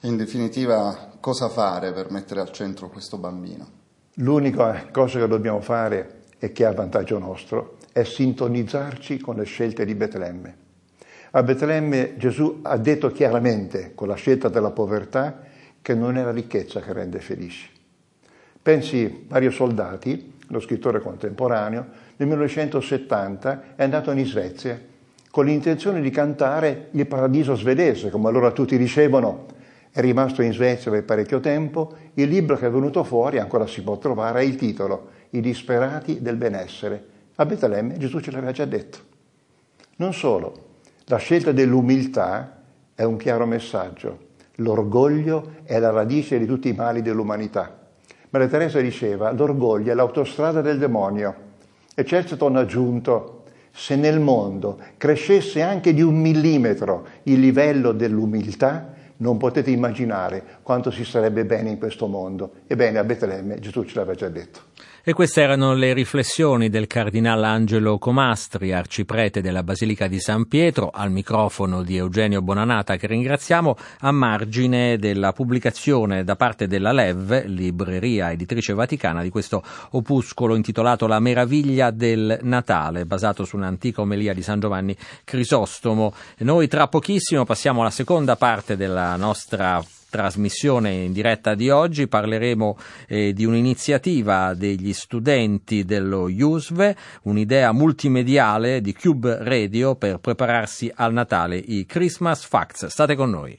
[0.00, 3.82] In definitiva, cosa fare per mettere al centro questo bambino?
[4.16, 9.84] L'unica cosa che dobbiamo fare e che ha vantaggio nostro è sintonizzarci con le scelte
[9.84, 10.56] di Betlemme.
[11.30, 15.42] A Betlemme Gesù ha detto chiaramente, con la scelta della povertà,
[15.80, 17.70] che non è la ricchezza che rende felici.
[18.60, 24.92] Pensi Mario Soldati, lo scrittore contemporaneo, nel 1970 è andato in Svezia
[25.30, 29.46] con l'intenzione di cantare il paradiso svedese, come allora tutti dicevano,
[29.92, 33.82] è rimasto in Svezia per parecchio tempo, il libro che è venuto fuori, ancora si
[33.82, 37.13] può trovare, è il titolo I disperati del benessere.
[37.36, 38.98] A Betlemme Gesù ce l'aveva già detto.
[39.96, 40.66] Non solo,
[41.06, 42.62] la scelta dell'umiltà
[42.94, 44.26] è un chiaro messaggio.
[44.56, 47.76] L'orgoglio è la radice di tutti i mali dell'umanità.
[48.30, 51.34] Maria Teresa diceva, l'orgoglio è l'autostrada del demonio.
[51.96, 53.42] E Chesterton ha aggiunto,
[53.72, 60.92] se nel mondo crescesse anche di un millimetro il livello dell'umiltà, non potete immaginare quanto
[60.92, 62.52] si sarebbe bene in questo mondo.
[62.68, 64.60] Ebbene, a Betlemme Gesù ce l'aveva già detto.
[65.06, 70.88] E queste erano le riflessioni del cardinale Angelo Comastri, arciprete della Basilica di San Pietro,
[70.88, 77.44] al microfono di Eugenio Bonanata, che ringraziamo a margine della pubblicazione da parte della LEV,
[77.44, 84.32] libreria editrice vaticana, di questo opuscolo intitolato La meraviglia del Natale, basato su un'antica omelia
[84.32, 86.14] di San Giovanni Crisostomo.
[86.38, 92.78] Noi tra pochissimo passiamo alla seconda parte della nostra trasmissione in diretta di oggi parleremo
[93.08, 101.12] eh, di un'iniziativa degli studenti dello IUSVE, un'idea multimediale di Cube Radio per prepararsi al
[101.12, 102.86] Natale, i Christmas Facts.
[102.86, 103.58] State con noi.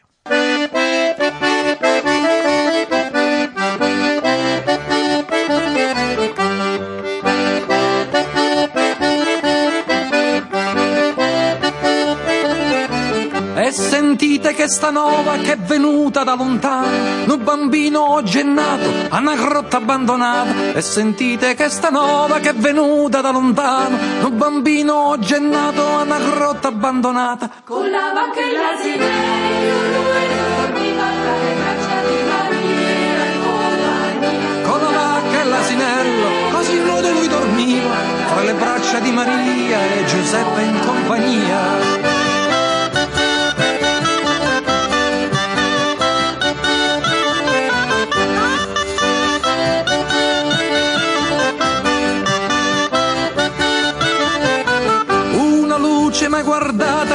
[14.66, 19.20] Sentite che sta nova che è venuta da lontano, un bambino oggi è nato a
[19.20, 20.74] una grotta abbandonata.
[20.74, 25.82] E sentite che sta nova che è venuta da lontano, un bambino oggi è nato
[25.98, 27.50] a una grotta abbandonata.
[27.64, 34.62] Con la vacca e l'asinello lui dormiva tra le braccia di Maria in compagnia.
[34.64, 40.06] Con la vacca e l'asinello, così nudo lui dormiva fra le braccia di Maria e
[40.06, 42.15] Giuseppe in compagnia.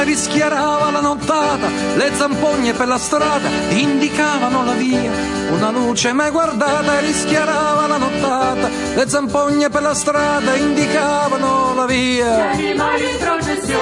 [0.01, 5.11] Guardata rischiarava la nottata, le zampogne per la strada indicavano la via.
[5.51, 12.53] Una luce mai guardata rischiarava la nottata, le zampogne per la strada indicavano la via.
[12.53, 13.79] Gli animali in processione,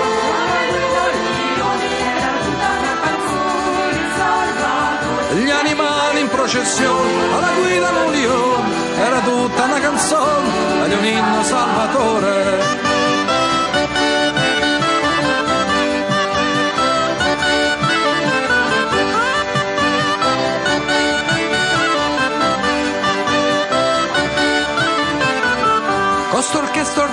[5.44, 12.99] gli animali in processione, alla guida leone, era tutta una canzone, di un inno salvatore.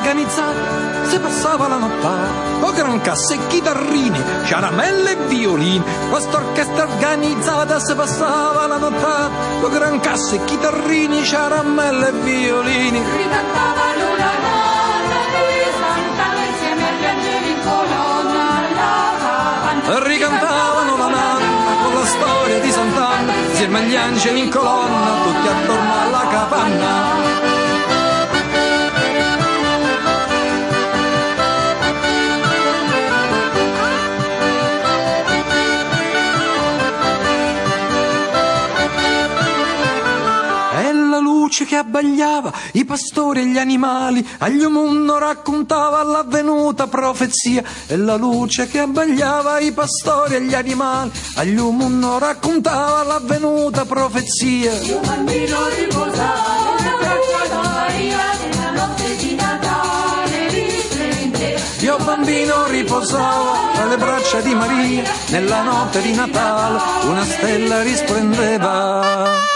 [0.06, 5.82] Organizzata si passava la nottata con gran casse e chitarrini, caramelle e violini.
[6.08, 13.02] Quest'orchestra organizzata si passava la nottata con gran casse e chitarrini, caramelle e violini.
[13.02, 18.44] Ricantavano la nonna di Sant'Anna insieme agli angeli in colonna
[19.82, 25.48] alla Ricantavano la nanna con la storia di Sant'Anna insieme agli angeli in colonna tutti
[25.48, 27.25] attorno alla capanna.
[41.66, 48.66] Che abbagliava i pastori e gli animali, agli umunno raccontava l'avvenuta profezia, e la luce
[48.68, 54.72] che abbagliava i pastori e gli animali, agli umunno raccontava l'avvenuta profezia.
[54.72, 57.44] Un bambino riposava nella braccia
[57.98, 61.60] di Maria nella notte di Natale risplendeva.
[61.80, 69.55] Io bambino riposava tra le braccia di Maria, nella notte di Natale una stella risplendeva.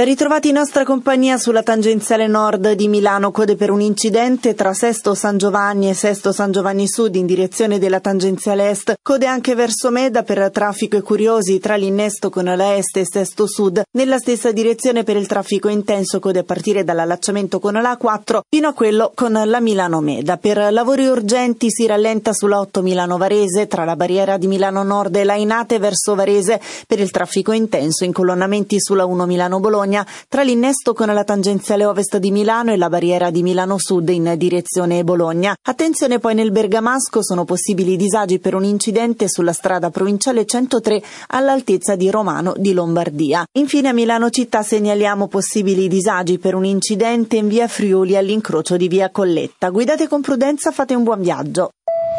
[0.00, 4.72] Ben ritrovati in nostra compagnia sulla tangenziale nord di Milano, code per un incidente tra
[4.72, 9.54] Sesto San Giovanni e Sesto San Giovanni Sud in direzione della tangenziale est, code anche
[9.54, 14.16] verso Meda per traffico e curiosi tra l'innesto con la est e Sesto Sud, nella
[14.16, 18.72] stessa direzione per il traffico intenso, code a partire dall'allacciamento con la A4 fino a
[18.72, 20.38] quello con la Milano Meda.
[20.38, 25.14] Per lavori urgenti si rallenta sulla 8 Milano Varese tra la barriera di Milano Nord
[25.16, 26.58] e la Inate verso Varese.
[26.86, 29.88] Per il traffico intenso, incolonnamenti sulla 1 Milano Bologna
[30.28, 34.34] tra l'innesto con la tangenziale ovest di Milano e la barriera di Milano Sud in
[34.36, 35.54] direzione Bologna.
[35.62, 41.96] Attenzione poi nel Bergamasco sono possibili disagi per un incidente sulla strada provinciale 103 all'altezza
[41.96, 43.44] di Romano di Lombardia.
[43.58, 48.88] Infine a Milano città segnaliamo possibili disagi per un incidente in via Friuli all'incrocio di
[48.88, 49.70] via Colletta.
[49.70, 51.70] Guidate con prudenza, fate un buon viaggio.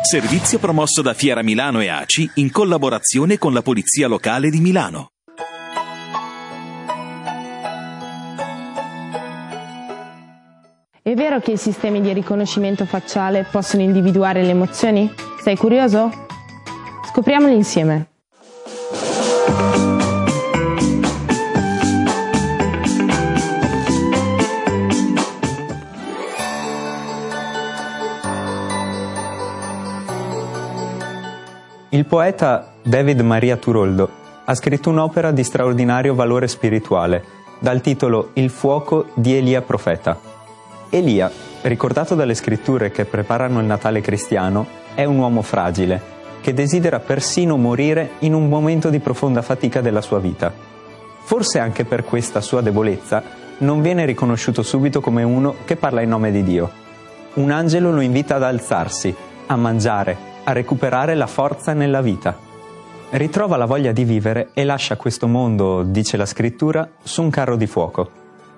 [0.04, 5.10] Servizio promosso da Fiera Milano e ACI in collaborazione con la Polizia Locale di Milano.
[11.04, 15.12] È vero che i sistemi di riconoscimento facciale possono individuare le emozioni?
[15.42, 16.12] Sei curioso?
[17.10, 18.06] Scopriamoli insieme.
[31.90, 34.08] Il poeta David Maria Turoldo
[34.46, 37.26] ha scritto un'opera di straordinario valore spirituale,
[37.58, 40.31] dal titolo Il fuoco di Elia Profeta.
[40.94, 46.02] Elia, ricordato dalle scritture che preparano il Natale cristiano, è un uomo fragile,
[46.42, 50.52] che desidera persino morire in un momento di profonda fatica della sua vita.
[51.24, 53.24] Forse anche per questa sua debolezza
[53.60, 56.70] non viene riconosciuto subito come uno che parla in nome di Dio.
[57.36, 59.16] Un angelo lo invita ad alzarsi,
[59.48, 62.38] a mangiare, a recuperare la forza nella vita.
[63.12, 67.56] Ritrova la voglia di vivere e lascia questo mondo, dice la scrittura, su un carro
[67.56, 68.10] di fuoco.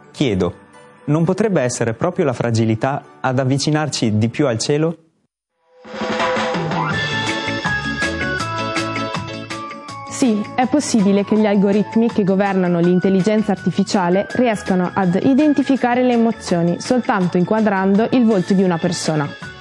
[0.09, 0.62] Chiedo,
[1.05, 4.97] non potrebbe essere proprio la fragilità ad avvicinarci di più al cielo?
[10.09, 16.79] Sì, è possibile che gli algoritmi che governano l'intelligenza artificiale riescano ad identificare le emozioni
[16.79, 19.52] soltanto inquadrando il volto di una persona.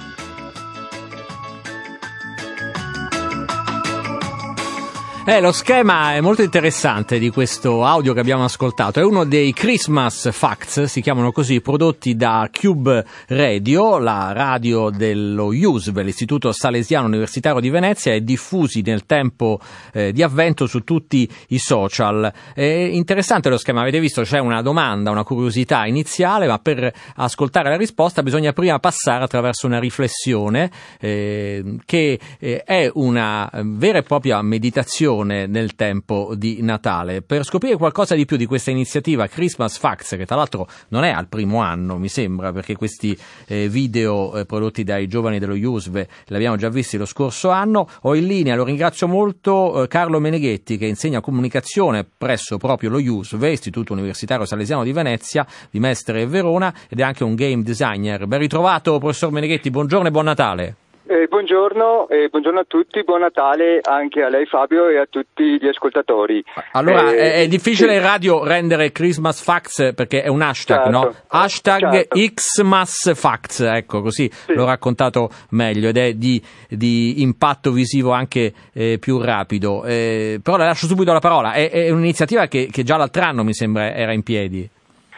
[5.25, 8.99] Eh, lo schema è molto interessante di questo audio che abbiamo ascoltato.
[8.99, 15.53] È uno dei Christmas Facts, si chiamano così, prodotti da Cube Radio, la radio dello
[15.53, 19.61] IUSV, l'Istituto Salesiano Universitario di Venezia, e diffusi nel tempo
[19.93, 22.29] eh, di avvento su tutti i social.
[22.53, 27.69] È interessante lo schema, avete visto, c'è una domanda, una curiosità iniziale, ma per ascoltare
[27.69, 34.03] la risposta bisogna prima passare attraverso una riflessione eh, che eh, è una vera e
[34.03, 37.21] propria meditazione nel tempo di Natale.
[37.21, 41.11] Per scoprire qualcosa di più di questa iniziativa Christmas Facts, che tra l'altro non è
[41.11, 45.95] al primo anno, mi sembra, perché questi eh, video eh, prodotti dai giovani dello IUSV
[46.25, 50.19] li abbiamo già visti lo scorso anno, ho in linea, lo ringrazio molto, eh, Carlo
[50.19, 56.21] Meneghetti, che insegna comunicazione presso proprio lo IUSV, Istituto Universitario Salesiano di Venezia, di Mestre
[56.21, 58.25] e Verona, ed è anche un game designer.
[58.25, 60.82] Ben ritrovato, professor Meneghetti, buongiorno e buon Natale.
[61.05, 65.59] Eh, buongiorno, eh, buongiorno, a tutti, buon Natale anche a lei Fabio e a tutti
[65.59, 66.41] gli ascoltatori.
[66.71, 67.95] Allora, eh, è, difficile sì.
[67.97, 71.13] in radio rendere Christmas Facts perché è un hashtag, certo, no?
[71.27, 72.17] Hashtag certo.
[72.17, 74.53] Xmas Facts, ecco, così sì.
[74.53, 79.83] l'ho raccontato meglio ed è di, di impatto visivo anche eh, più rapido.
[79.83, 83.43] Eh, però le lascio subito la parola, è, è un'iniziativa che, che già l'altro anno
[83.43, 84.69] mi sembra era in piedi.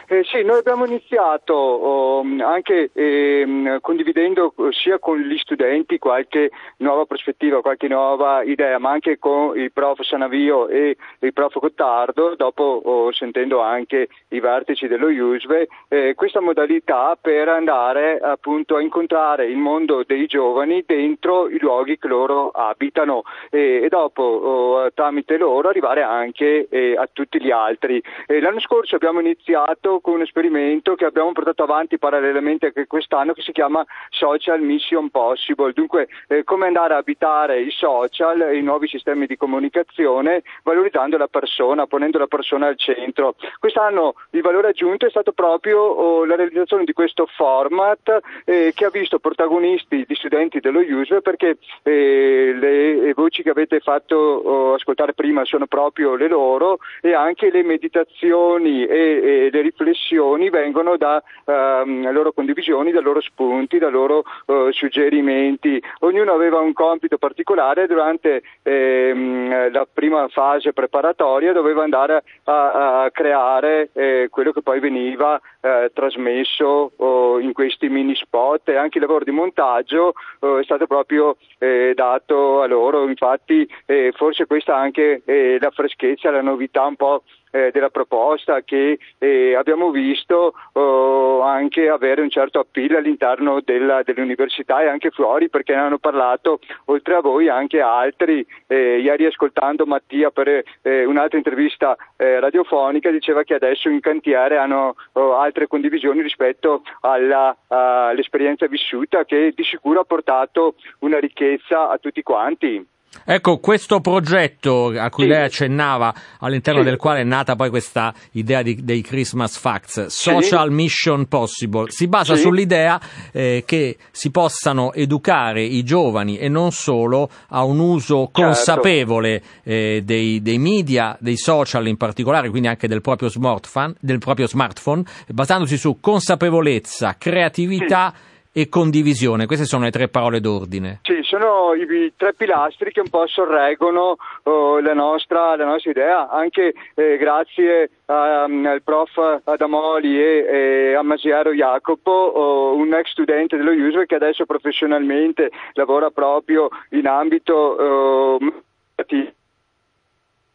[0.07, 7.05] Eh, sì, noi abbiamo iniziato oh, anche eh, condividendo sia con gli studenti qualche nuova
[7.05, 12.81] prospettiva, qualche nuova idea, ma anche con il prof Sanavio e il prof Gottardo, dopo
[12.85, 19.47] oh, sentendo anche i vertici dello IUSVE, eh, questa modalità per andare appunto a incontrare
[19.47, 25.69] il mondo dei giovani dentro i luoghi che loro abitano e dopo oh, tramite loro
[25.69, 27.99] arrivare anche eh, a tutti gli altri.
[28.27, 33.41] l'anno scorso abbiamo iniziato con un esperimento che abbiamo portato avanti parallelamente anche quest'anno che
[33.41, 38.87] si chiama Social Mission Possible, dunque eh, come andare a abitare i social, i nuovi
[38.87, 43.35] sistemi di comunicazione, valorizzando la persona, ponendo la persona al centro.
[43.59, 48.85] Quest'anno il valore aggiunto è stato proprio oh, la realizzazione di questo format eh, che
[48.85, 54.73] ha visto protagonisti di studenti dello USV perché eh, le voci che avete fatto oh,
[54.73, 60.49] ascoltare prima sono proprio le loro e anche le meditazioni e, e le riflessioni riflessioni
[60.49, 65.81] vengono da ehm, loro condivisioni, da loro spunti, da loro eh, suggerimenti.
[65.99, 73.11] Ognuno aveva un compito particolare durante ehm, la prima fase preparatoria, doveva andare a, a
[73.11, 78.97] creare eh, quello che poi veniva eh, trasmesso oh, in questi mini spot e anche
[78.97, 84.45] il lavoro di montaggio oh, è stato proprio eh, dato a loro, infatti eh, forse
[84.45, 87.23] questa anche eh, la freschezza, la novità un po'
[87.55, 94.03] eh, della proposta che eh, abbiamo visto oh, anche avere un certo appeal all'interno della,
[94.03, 98.45] delle università e anche fuori perché ne hanno parlato oltre a voi anche altri.
[98.67, 104.57] Eh, ieri ascoltando Mattia per eh, un'altra intervista eh, radiofonica diceva che adesso in cantiere
[104.57, 111.97] hanno altre condivisioni rispetto alla, all'esperienza vissuta che di sicuro ha portato una ricchezza a
[111.97, 112.85] tutti quanti.
[113.27, 115.29] Ecco, questo progetto a cui Sì.
[115.29, 116.89] lei accennava, all'interno Sì.
[116.89, 122.07] del quale è nata poi questa idea di- dei Christmas Facts, Social Mission Possible, si
[122.07, 122.41] basa Sì.
[122.41, 122.99] sull'idea
[123.31, 128.41] eh, che si possano educare i giovani e non solo a un uso Certo.
[128.43, 134.19] consapevole eh, dei, dei media, dei social in particolare, quindi anche del proprio smartphone, del
[134.19, 138.13] proprio smartphone basandosi su consapevolezza, creatività
[138.57, 139.47] e condivisione.
[139.47, 140.99] Queste sono le tre parole d'ordine.
[141.03, 145.91] Sì, sono i, i tre pilastri che un po' sorreggono oh, la, nostra, la nostra
[145.91, 152.93] idea, anche eh, grazie a- al prof Adamoli e, e a Masiero Jacopo, oh, un
[152.93, 158.37] ex studente dello USR che adesso professionalmente lavora proprio in ambito oh,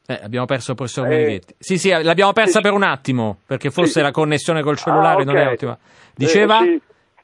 [0.07, 1.55] Eh, abbiamo perso il professor Eh, Meneghetti.
[1.59, 2.63] Sì, sì, l'abbiamo persa sì.
[2.63, 4.01] per un attimo, perché forse Sì.
[4.01, 5.79] la connessione col cellulare Ah, non è ottima.
[6.17, 6.61] Diceva?
[6.63, 6.81] Eh, sì,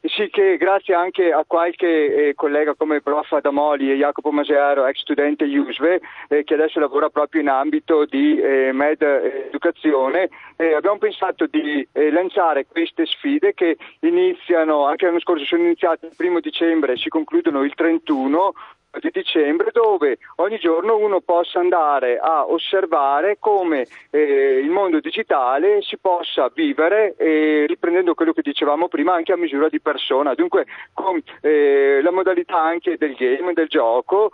[0.09, 3.33] sì, che grazie anche a qualche eh, collega come il prof.
[3.33, 8.39] Adamoli e Jacopo Masero, ex studente USVE, eh, che adesso lavora proprio in ambito di
[8.39, 15.21] eh, med educazione, eh, abbiamo pensato di eh, lanciare queste sfide che iniziano, anche l'anno
[15.21, 18.53] scorso sono iniziate il primo dicembre e si concludono il 31
[19.01, 25.83] di dicembre dove ogni giorno uno possa andare a osservare come eh, il mondo digitale
[25.83, 30.35] si possa vivere eh, riprendendo quello che dicevamo prima anche a misura di persona.
[30.35, 34.31] Dunque con eh, la modalità anche del game del gioco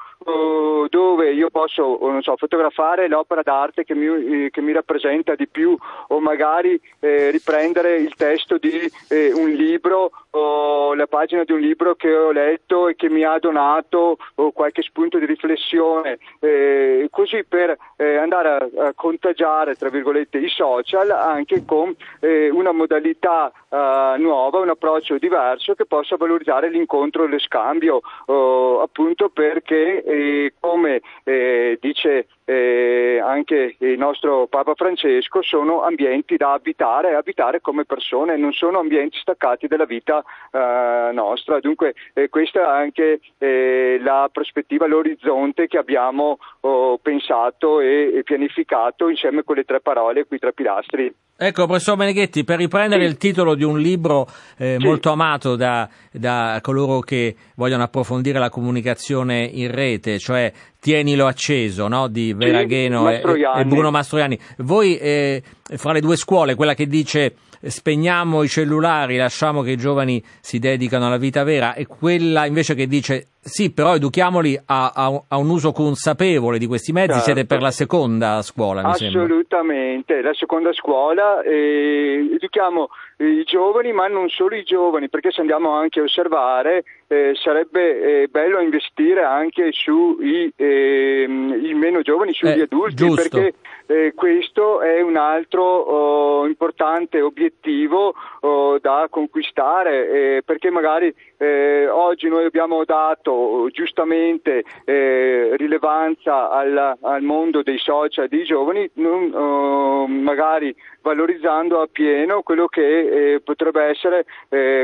[0.89, 5.77] dove io posso so, fotografare l'opera d'arte che mi, eh, che mi rappresenta di più
[6.09, 11.61] o magari eh, riprendere il testo di eh, un libro o la pagina di un
[11.61, 17.09] libro che ho letto e che mi ha donato o qualche spunto di riflessione, eh,
[17.11, 22.73] così per eh, andare a, a contagiare tra virgolette i social anche con eh, una
[22.73, 29.29] modalità eh, nuova, un approccio diverso che possa valorizzare l'incontro e lo scambio, oh, appunto
[29.29, 37.15] perché eh, come eh, dice eh, anche il nostro Papa Francesco sono ambienti da abitare,
[37.15, 41.61] abitare come persone, non sono ambienti staccati dalla vita eh, nostra.
[41.61, 48.23] Dunque eh, questa è anche eh, la prospettiva, l'orizzonte che abbiamo oh, pensato e, e
[48.23, 51.13] pianificato insieme con le tre parole, quei tre pilastri.
[51.35, 54.29] Ecco, professor Meneghetti, per riprendere il titolo di un libro
[54.59, 60.53] eh, molto amato da, da coloro che vogliono approfondire la comunicazione in rete, cioè
[60.83, 62.09] Tienilo acceso, no?
[62.09, 63.23] di Veragheno e,
[63.57, 64.37] e Bruno Mastroianni.
[64.59, 65.41] Voi, eh,
[65.77, 70.59] fra le due scuole, quella che dice spegniamo i cellulari, lasciamo che i giovani si
[70.59, 75.37] dedicano alla vita vera, e quella invece che dice sì, però educhiamoli a, a- a
[75.37, 77.25] un uso consapevole di questi mezzi, Certo.
[77.25, 79.23] siete per la seconda scuola, mi sembra.
[79.23, 82.89] Assolutamente, la seconda scuola, eh, educhiamo
[83.25, 88.23] i giovani, ma non solo i giovani, perché se andiamo anche a osservare eh, sarebbe
[88.23, 93.29] eh, bello investire anche sui i meno giovani, sugli Eh, adulti, giusto.
[93.29, 93.55] perché
[93.87, 101.89] eh, questo è un altro oh, importante obiettivo oh, da conquistare, eh, perché magari eh,
[101.89, 109.33] oggi noi abbiamo dato giustamente eh, rilevanza al, al mondo dei social dei giovani, non,
[109.35, 114.25] oh, magari valorizzando appieno quello che eh, potrebbe essere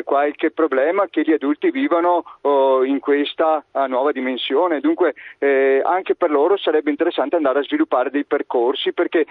[0.05, 4.81] qualche problema che gli adulti vivono oh, in questa ah, nuova dimensione.
[4.81, 5.15] Dunque
[5.83, 9.27] anche per loro sarebbe interessante andare a sviluppare dei percorsi perché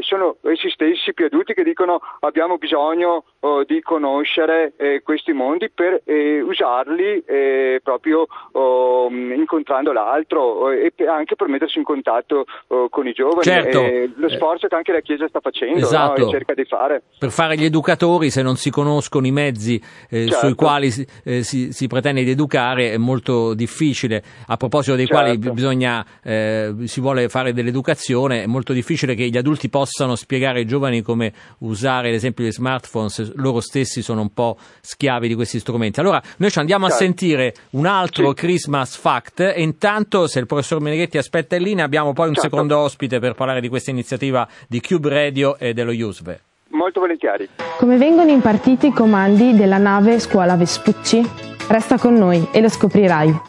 [0.00, 5.70] sono essi stessi più adulti che dicono abbiamo bisogno oh, di conoscere eh, questi mondi
[5.70, 12.88] per eh, usarli eh, proprio oh, incontrando l'altro e anche per mettersi in contatto oh,
[12.88, 13.42] con i giovani.
[13.42, 13.82] Certo.
[14.16, 15.84] Lo sforzo che anche la Chiesa sta facendo no?
[15.84, 16.26] Esatto.
[16.26, 17.02] e cerca di fare.
[17.18, 20.34] Per fare gli educatori, se non si conoscono i mezzi Certo.
[20.36, 21.06] sui quali si,
[21.42, 24.22] si- si pretende di educare, è molto difficile.
[24.46, 25.48] A proposito dei quali Certo.
[25.48, 30.66] bi- bisogna, si vuole fare dell'educazione, è molto difficile che gli adulti possano spiegare ai
[30.66, 35.34] giovani come usare, ad esempio, gli smartphone, se loro stessi sono un po' schiavi di
[35.34, 36.00] questi strumenti.
[36.00, 40.80] Allora, noi ci andiamo a sentire un altro Christmas Fact e intanto, se il professor
[40.80, 42.48] Meneghetti aspetta in linea, abbiamo poi un Certo.
[42.50, 46.40] secondo ospite per parlare di questa iniziativa di Cube Radio e dello USVE.
[46.70, 47.48] Molto volentieri.
[47.78, 51.22] Come vengono impartiti i comandi della nave Scuola Vespucci?
[51.68, 53.40] Resta con noi e lo scoprirai.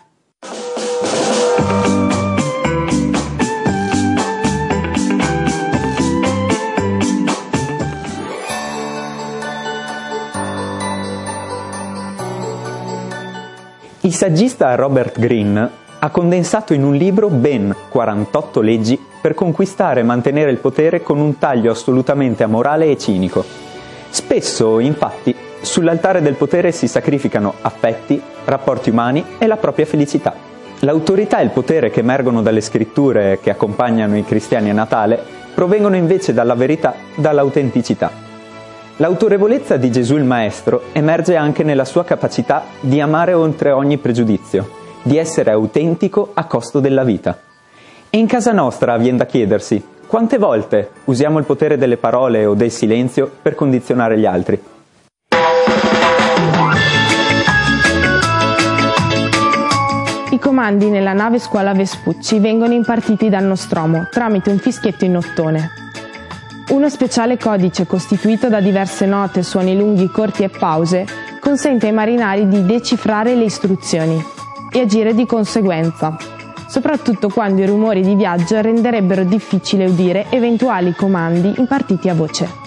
[14.05, 20.03] Il saggista Robert Greene ha condensato in un libro ben 48 leggi per conquistare e
[20.03, 23.43] mantenere il potere con un taglio assolutamente amorale e cinico.
[24.11, 30.35] Spesso, infatti, sull'altare del potere si sacrificano affetti, rapporti umani e la propria felicità.
[30.81, 35.19] L'autorità e il potere che emergono dalle scritture che accompagnano i cristiani a Natale
[35.55, 38.24] provengono invece dalla verità, dall'autenticità.
[38.97, 44.69] L'autorevolezza di Gesù il Maestro emerge anche nella sua capacità di amare oltre ogni pregiudizio,
[45.01, 47.37] di essere autentico a costo della vita.
[48.09, 52.53] E in casa nostra viene da chiedersi, quante volte usiamo il potere delle parole o
[52.53, 54.63] del silenzio per condizionare gli altri?
[60.31, 65.84] I comandi nella nave Scuola Vespucci vengono impartiti dal Nostromo tramite un fischietto in ottone.
[66.67, 71.05] Uno speciale codice costituito da diverse note, suoni lunghi, corti e pause
[71.39, 74.19] consente ai marinai di decifrare le istruzioni
[74.71, 76.17] e agire di conseguenza,
[76.67, 82.64] soprattutto quando i rumori di viaggio renderebbero difficile udire eventuali comandi impartiti a voce.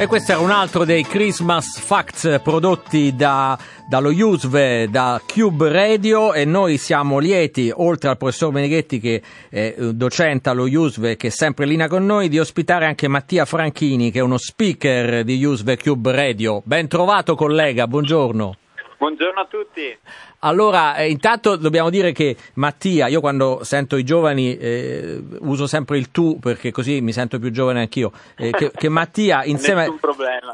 [0.00, 6.32] E questo era un altro dei Christmas Facts prodotti da, dallo USVE, da Cube Radio
[6.32, 9.20] e noi siamo lieti, oltre al professor Meneghetti che
[9.50, 13.08] è eh, docente allo USVE che è sempre in linea con noi, di ospitare anche
[13.08, 16.62] Mattia Franchini che è uno speaker di USVE Cube Radio.
[16.64, 18.59] Ben trovato collega, buongiorno.
[19.00, 19.96] Buongiorno a tutti.
[20.40, 25.96] Allora, eh, intanto dobbiamo dire che Mattia, io quando sento i giovani eh, uso sempre
[25.96, 29.88] il tu perché così mi sento più giovane anch'io, eh, che, che Mattia insieme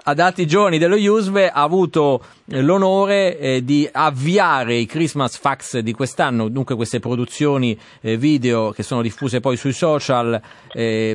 [0.00, 5.78] ad altri giovani dello USVE ha avuto eh, l'onore eh, di avviare i Christmas Fax
[5.78, 10.40] di quest'anno, dunque queste produzioni eh, video che sono diffuse poi sui social,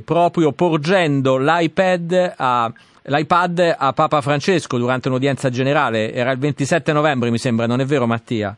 [0.04, 2.74] proprio porgendo l'iPad a
[3.04, 7.86] l'iPad a Papa Francesco durante un'udienza generale, era il 27 novembre mi sembra, non è
[7.86, 8.56] vero Mattia?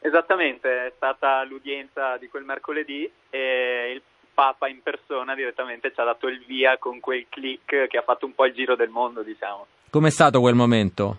[0.00, 4.02] Esattamente, è stata l'udienza di quel mercoledì e il
[4.32, 8.24] Papa in persona direttamente ci ha dato il via con quel click che ha fatto
[8.24, 9.66] un po' il giro del mondo, diciamo.
[9.90, 11.16] Com'è stato quel momento?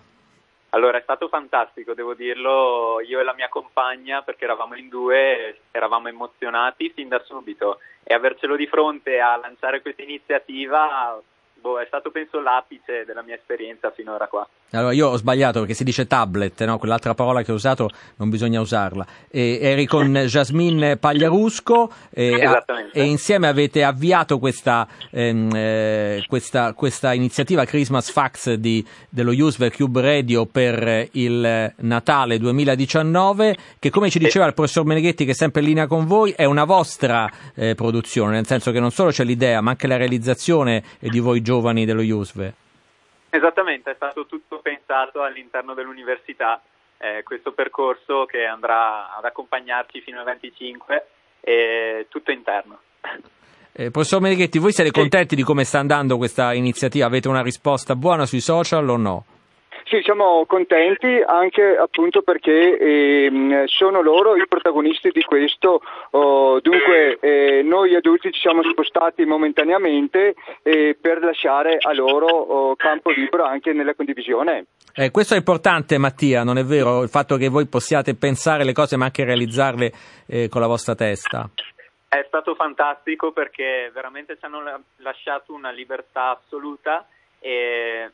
[0.70, 5.62] Allora, è stato fantastico, devo dirlo, io e la mia compagna, perché eravamo in due,
[5.72, 11.20] eravamo emozionati fin da subito e avercelo di fronte a lanciare questa iniziativa,
[11.60, 14.48] boh, è stato penso l'apice della mia esperienza finora qua.
[14.72, 16.78] Allora, io ho sbagliato perché si dice tablet, no?
[16.78, 19.06] quell'altra parola che ho usato non bisogna usarla.
[19.30, 23.00] E, eri con Jasmine Pagliarusco e, Esattamente.
[23.00, 29.72] e insieme avete avviato questa, ehm, eh, questa, questa iniziativa Christmas Fax di, dello Usver
[29.72, 35.36] Cube Radio per il Natale 2019 che come ci diceva il professor Meneghetti che è
[35.36, 39.10] sempre in linea con voi è una vostra eh, produzione, nel senso che non solo
[39.10, 42.54] c'è l'idea ma anche la realizzazione di voi giovani dello Usver.
[43.30, 46.62] Esattamente, è stato tutto pensato all'interno dell'università,
[46.98, 51.08] eh, questo percorso che andrà ad accompagnarci fino al 25
[51.42, 52.80] e tutto interno.
[53.72, 57.06] Eh, professor Meneghetti, voi siete contenti di come sta andando questa iniziativa?
[57.06, 59.26] Avete una risposta buona sui social o no?
[59.90, 65.82] Sì, siamo contenti anche appunto perché ehm, sono loro i protagonisti di questo,
[66.12, 72.76] oh, dunque eh, noi adulti ci siamo spostati momentaneamente eh, per lasciare a loro oh,
[72.76, 74.68] campo libero anche nella condivisione.
[74.94, 77.02] Eh, questo è importante Mattia, non è vero?
[77.02, 79.92] Il fatto che voi possiate pensare le cose ma anche realizzarle
[80.28, 81.50] eh, con la vostra testa.
[82.08, 87.08] È stato fantastico perché veramente ci hanno la- lasciato una libertà assoluta
[87.40, 88.12] e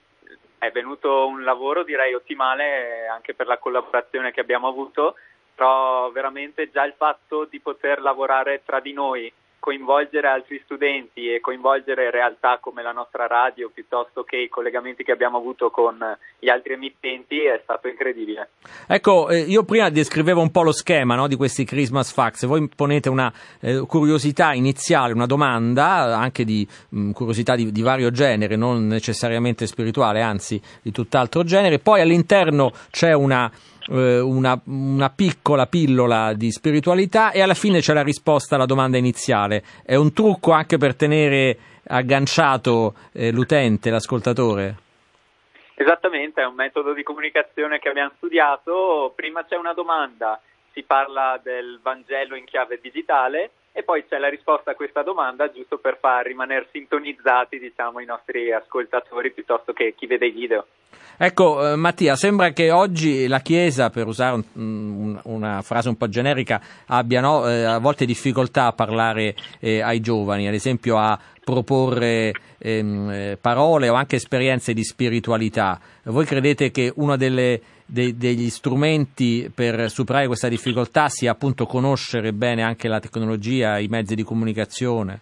[0.57, 5.15] è venuto un lavoro direi ottimale anche per la collaborazione che abbiamo avuto,
[5.53, 9.31] però veramente già il fatto di poter lavorare tra di noi
[9.65, 15.11] coinvolgere altri studenti e coinvolgere realtà come la nostra radio piuttosto che i collegamenti che
[15.11, 15.97] abbiamo avuto con
[16.37, 18.49] gli altri emittenti è stato incredibile.
[18.87, 22.69] Ecco, eh, io prima descrivevo un po' lo schema no, di questi Christmas Facts, voi
[22.75, 28.55] ponete una eh, curiosità iniziale, una domanda anche di mh, curiosità di, di, vario genere,
[28.55, 33.51] non necessariamente spirituale, anzi di tutt'altro genere, poi all'interno c'è una
[33.89, 38.97] eh, una, una, piccola pillola di spiritualità e alla fine c'è la risposta alla domanda
[38.97, 39.63] iniziale.
[39.83, 41.57] È un trucco anche per tenere
[41.87, 44.77] agganciato eh, l'utente, l'ascoltatore?
[45.75, 49.11] Esattamente, è un metodo di comunicazione che abbiamo studiato.
[49.15, 50.39] Prima c'è una domanda,
[50.71, 55.51] si parla del Vangelo in chiave digitale e poi c'è la risposta a questa domanda
[55.51, 60.65] giusto per far rimanere sintonizzati diciamo, i nostri ascoltatori piuttosto che chi vede i video.
[61.17, 65.97] Ecco, eh, Mattia, sembra che oggi la Chiesa, per usare un, un, una frase un
[65.97, 70.97] po' generica, abbia no, eh, a volte difficoltà a parlare eh, ai giovani, ad esempio
[70.97, 75.79] a proporre ehm, eh, parole o anche esperienze di spiritualità.
[76.03, 82.33] Voi credete che uno delle, de, degli strumenti per superare questa difficoltà sia appunto conoscere
[82.33, 85.21] bene anche la tecnologia, i mezzi di comunicazione?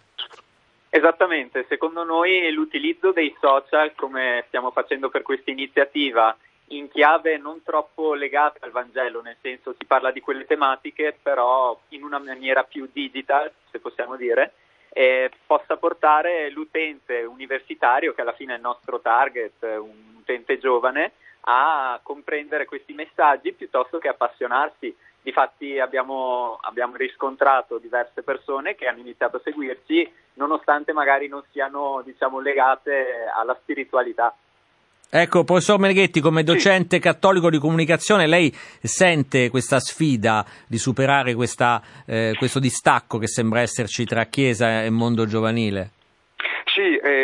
[0.88, 6.36] Esattamente, secondo noi l'utilizzo dei social, come stiamo facendo per questa iniziativa,
[6.68, 11.78] in chiave non troppo legata al Vangelo, nel senso si parla di quelle tematiche, però
[11.88, 14.52] in una maniera più digital, se possiamo dire,
[14.94, 21.12] eh, possa portare l'utente universitario, che alla fine è il nostro target, un utente giovane,
[21.46, 28.98] a comprendere questi messaggi piuttosto che appassionarsi Difatti abbiamo, abbiamo riscontrato diverse persone che hanno
[28.98, 34.36] iniziato a seguirci nonostante magari non siano diciamo, legate alla spiritualità.
[35.16, 37.02] Ecco, professor Meneghetti, come docente sì.
[37.02, 38.52] cattolico di comunicazione, lei
[38.82, 44.90] sente questa sfida di superare questa, eh, questo distacco che sembra esserci tra Chiesa e
[44.90, 45.90] mondo giovanile?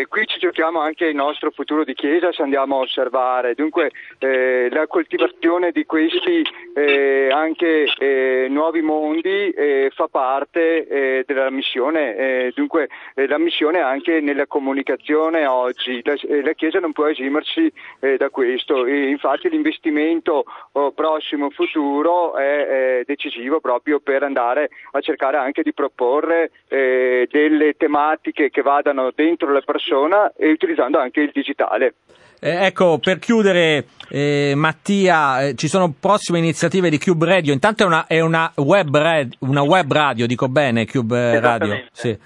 [0.08, 4.68] Qui ci giochiamo anche il nostro futuro di Chiesa se andiamo a osservare, dunque eh,
[4.70, 12.52] la coltivazione di questi eh, anche eh, nuovi mondi eh, fa parte eh, della missione,
[12.54, 18.86] dunque la missione anche nella comunicazione oggi, la, la Chiesa non può esimersi da questo,
[18.86, 25.72] e infatti l'investimento oh, prossimo futuro è decisivo proprio per andare a cercare anche di
[25.72, 31.94] proporre delle tematiche che vadano dentro dentro la persona e utilizzando anche il digitale.
[32.38, 37.52] Eh, ecco, per chiudere, eh, Mattia, eh, ci sono prossime iniziative di Cube Radio.
[37.52, 41.84] Intanto è una, è una, web, radio, una web, radio, dico bene, Cube Radio.
[41.92, 42.16] Sì.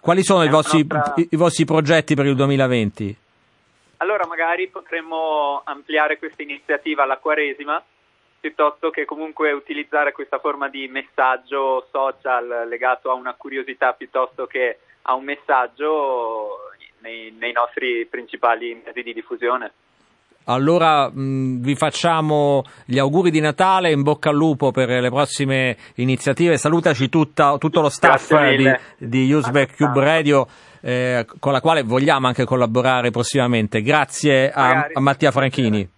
[0.00, 1.14] Quali sono i vostri, nostra...
[1.16, 3.16] i vostri progetti per il 2020?
[3.98, 7.82] Allora, magari potremmo ampliare questa iniziativa alla Quaresima,
[8.40, 14.78] piuttosto che comunque utilizzare questa forma di messaggio social legato a una curiosità piuttosto che
[15.06, 16.63] a un messaggio
[17.04, 19.72] nei, nei nostri principali mezzi di diffusione.
[20.46, 25.76] Allora mh, vi facciamo gli auguri di Natale, in bocca al lupo per le prossime
[25.96, 26.56] iniziative.
[26.56, 30.46] Salutaci tutta, tutto lo staff di, di Uzbek Cube Radio.
[30.80, 33.80] Eh, con la quale vogliamo anche collaborare prossimamente.
[33.80, 35.88] Grazie a, a Mattia Franchini.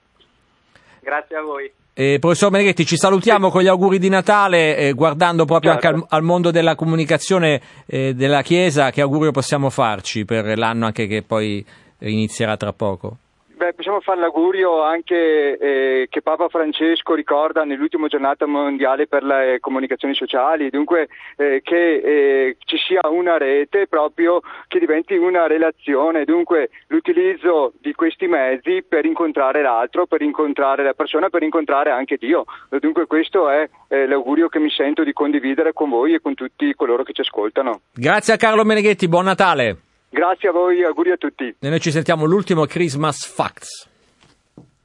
[1.00, 1.72] Grazie a voi.
[1.98, 5.86] Eh, professor Meneghetti, ci salutiamo con gli auguri di Natale, eh, guardando proprio certo.
[5.86, 10.84] anche al, al, mondo della comunicazione eh, della Chiesa, che augurio possiamo farci per l'anno
[10.84, 11.64] anche che poi
[12.00, 13.16] inizierà tra poco?
[13.56, 19.60] Beh, possiamo fare l'augurio anche eh, che Papa Francesco ricorda nell'ultima giornata mondiale per le
[19.60, 26.26] comunicazioni sociali, dunque eh, che eh, ci sia una rete proprio che diventi una relazione,
[26.26, 32.18] dunque l'utilizzo di questi mezzi per incontrare l'altro, per incontrare la persona, per incontrare anche
[32.18, 32.44] Dio.
[32.78, 36.74] Dunque questo è eh, l'augurio che mi sento di condividere con voi e con tutti
[36.74, 37.80] coloro che ci ascoltano.
[37.94, 39.85] Grazie a Carlo Meneghetti, buon Natale.
[40.08, 41.56] Grazie a voi, auguri a tutti.
[41.58, 43.88] E noi ci sentiamo l'ultimo Christmas Facts.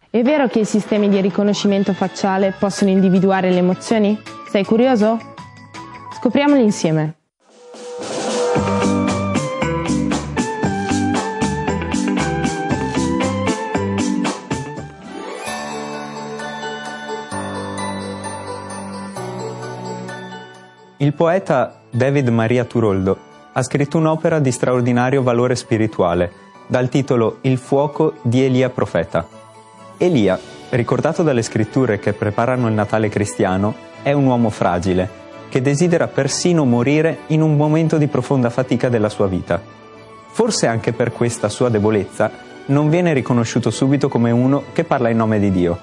[0.09, 4.19] È vero che i sistemi di riconoscimento facciale possono individuare le emozioni?
[4.49, 5.17] Sei curioso?
[6.17, 7.15] Scopriamoli insieme.
[20.97, 26.31] Il poeta David Maria Turoldo ha scritto un'opera di straordinario valore spirituale,
[26.67, 29.27] dal titolo Il fuoco di Elia profeta.
[29.97, 30.39] Elia,
[30.69, 36.63] ricordato dalle scritture che preparano il Natale cristiano, è un uomo fragile, che desidera persino
[36.63, 39.61] morire in un momento di profonda fatica della sua vita.
[40.29, 42.31] Forse anche per questa sua debolezza
[42.67, 45.77] non viene riconosciuto subito come uno che parla in nome di Dio.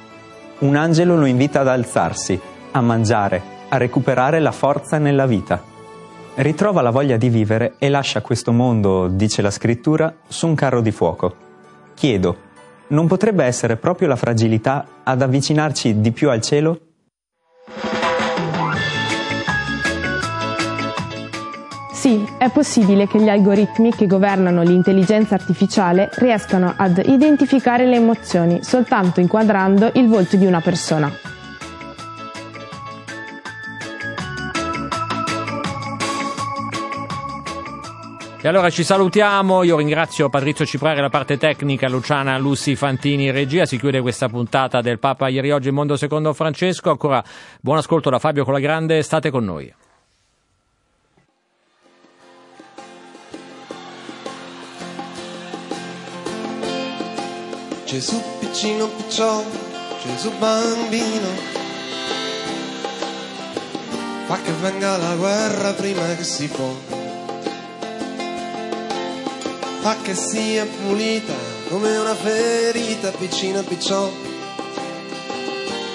[0.61, 2.41] Un angelo lo invita ad alzarsi,
[2.71, 5.77] a mangiare, a recuperare la forza nella vita.
[6.39, 10.81] Ritrova la voglia di vivere e lascia questo mondo, dice la scrittura, su un carro
[10.81, 11.35] di fuoco.
[11.95, 12.37] Chiedo,
[12.89, 16.81] non potrebbe essere proprio la fragilità ad avvicinarci di più al cielo?
[21.93, 28.63] Sì, è possibile che gli algoritmi che governano l'intelligenza artificiale riescano ad identificare le emozioni
[28.63, 31.38] soltanto inquadrando il volto di una persona.
[38.41, 43.33] E allora ci salutiamo, io ringrazio Patrizio Ciprari la parte tecnica, Luciana Lussi Fantini in
[43.33, 47.21] regia, si chiude questa puntata del Papa ieri oggi in Mondo Secondo Francesco, ancora
[47.61, 49.75] buon ascolto da Fabio Colagrande, state con noi.
[57.87, 59.43] Gesù piccino picciò,
[60.05, 61.29] Gesù bambino,
[64.27, 66.73] fa che venga la guerra prima che si può,
[69.81, 71.35] fa che sia pulita
[71.69, 74.11] come una ferita piccina picciò,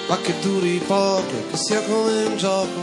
[0.06, 2.80] fa che duri poco, che sia come un gioco,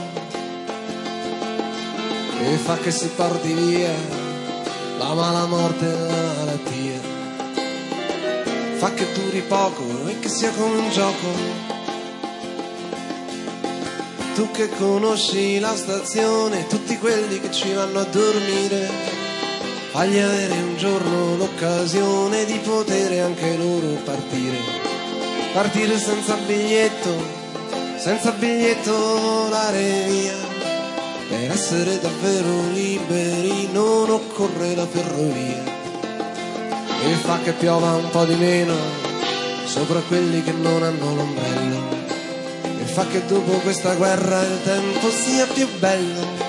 [2.44, 3.94] e fa che si porti via
[4.98, 7.00] la mala morte e la malattia.
[8.78, 11.70] Fa che duri poco e che sia come un gioco.
[14.36, 19.01] Tu che conosci la stazione, tutti quelli che ci vanno a dormire,
[19.92, 24.58] fagli avere un giorno l'occasione di poter anche loro partire.
[25.54, 27.14] Partire senza biglietto,
[27.98, 30.50] senza biglietto volare via.
[31.28, 35.64] Per essere davvero liberi non occorre la ferrovia
[37.04, 38.76] e fa che piova un po' di meno
[39.66, 41.80] sopra quelli che non hanno l'ombrello
[42.80, 46.41] e fa che dopo questa guerra il tempo sia più bello.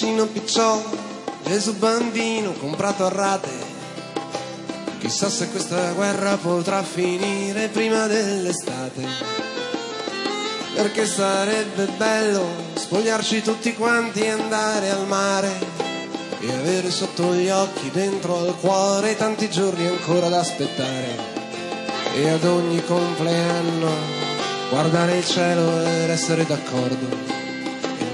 [0.00, 0.80] Piccino picciò,
[1.44, 3.50] Gesù bambino comprato a rate.
[5.00, 9.04] Chissà se questa guerra potrà finire prima dell'estate.
[10.76, 15.50] Perché sarebbe bello spogliarci tutti quanti e andare al mare
[16.42, 21.16] e avere sotto gli occhi, dentro al cuore, tanti giorni ancora da aspettare.
[22.14, 23.90] E ad ogni compleanno
[24.70, 27.38] guardare il cielo ed essere d'accordo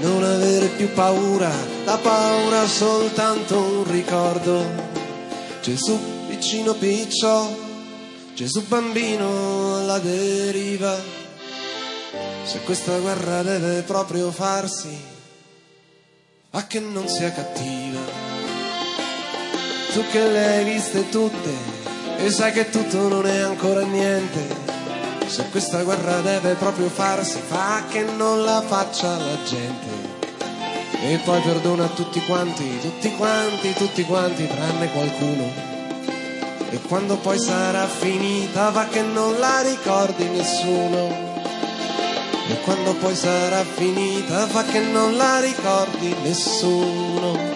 [0.01, 4.65] non avere più paura, la paura soltanto un ricordo.
[5.61, 7.63] Gesù piccino piccio,
[8.33, 10.95] Gesù bambino alla deriva.
[12.43, 14.95] Se questa guerra deve proprio farsi,
[16.51, 17.99] a che non sia cattiva.
[19.93, 21.51] Tu che le hai viste tutte
[22.17, 24.63] e sai che tutto non è ancora niente.
[25.27, 30.04] Se questa guerra deve proprio farsi, fa che non la faccia la gente.
[31.07, 35.53] E poi perdona tutti quanti, tutti quanti, tutti quanti, tranne qualcuno.
[36.71, 41.33] E quando poi sarà finita, va che non la ricordi nessuno.
[42.49, 47.54] E quando poi sarà finita, fa che non la ricordi nessuno.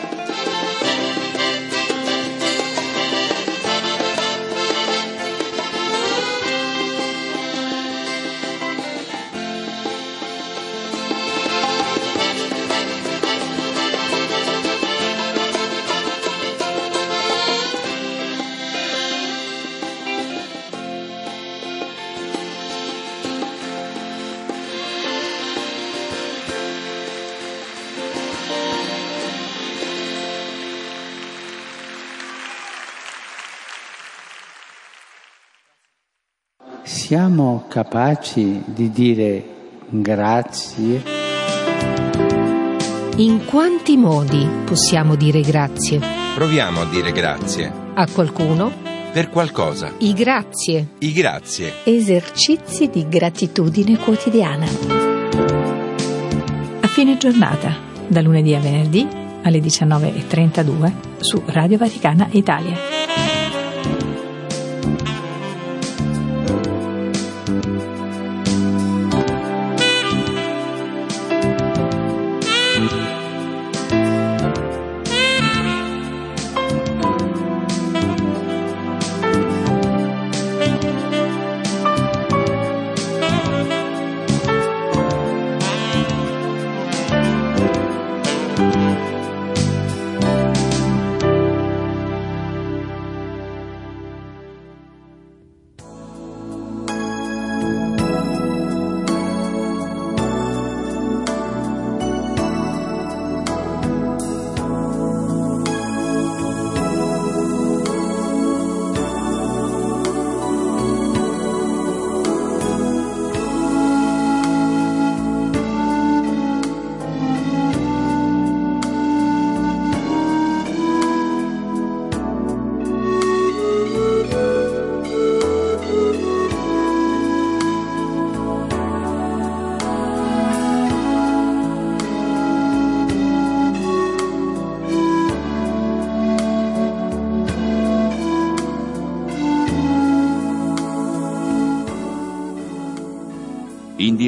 [37.10, 39.44] Siamo capaci di dire
[39.90, 41.02] grazie?
[43.16, 46.00] In quanti modi possiamo dire grazie?
[46.36, 47.74] Proviamo a dire grazie.
[47.96, 48.72] A qualcuno?
[49.12, 49.92] Per qualcosa.
[49.98, 50.90] I grazie.
[51.00, 51.78] I grazie.
[51.84, 54.68] Esercizi di gratitudine quotidiana.
[56.80, 57.76] A fine giornata,
[58.08, 59.08] da lunedì a venerdì
[59.42, 63.09] alle 19.32 su Radio Vaticana Italia.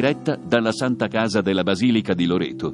[0.01, 2.73] Diretta dalla Santa Casa della Basilica di Loreto,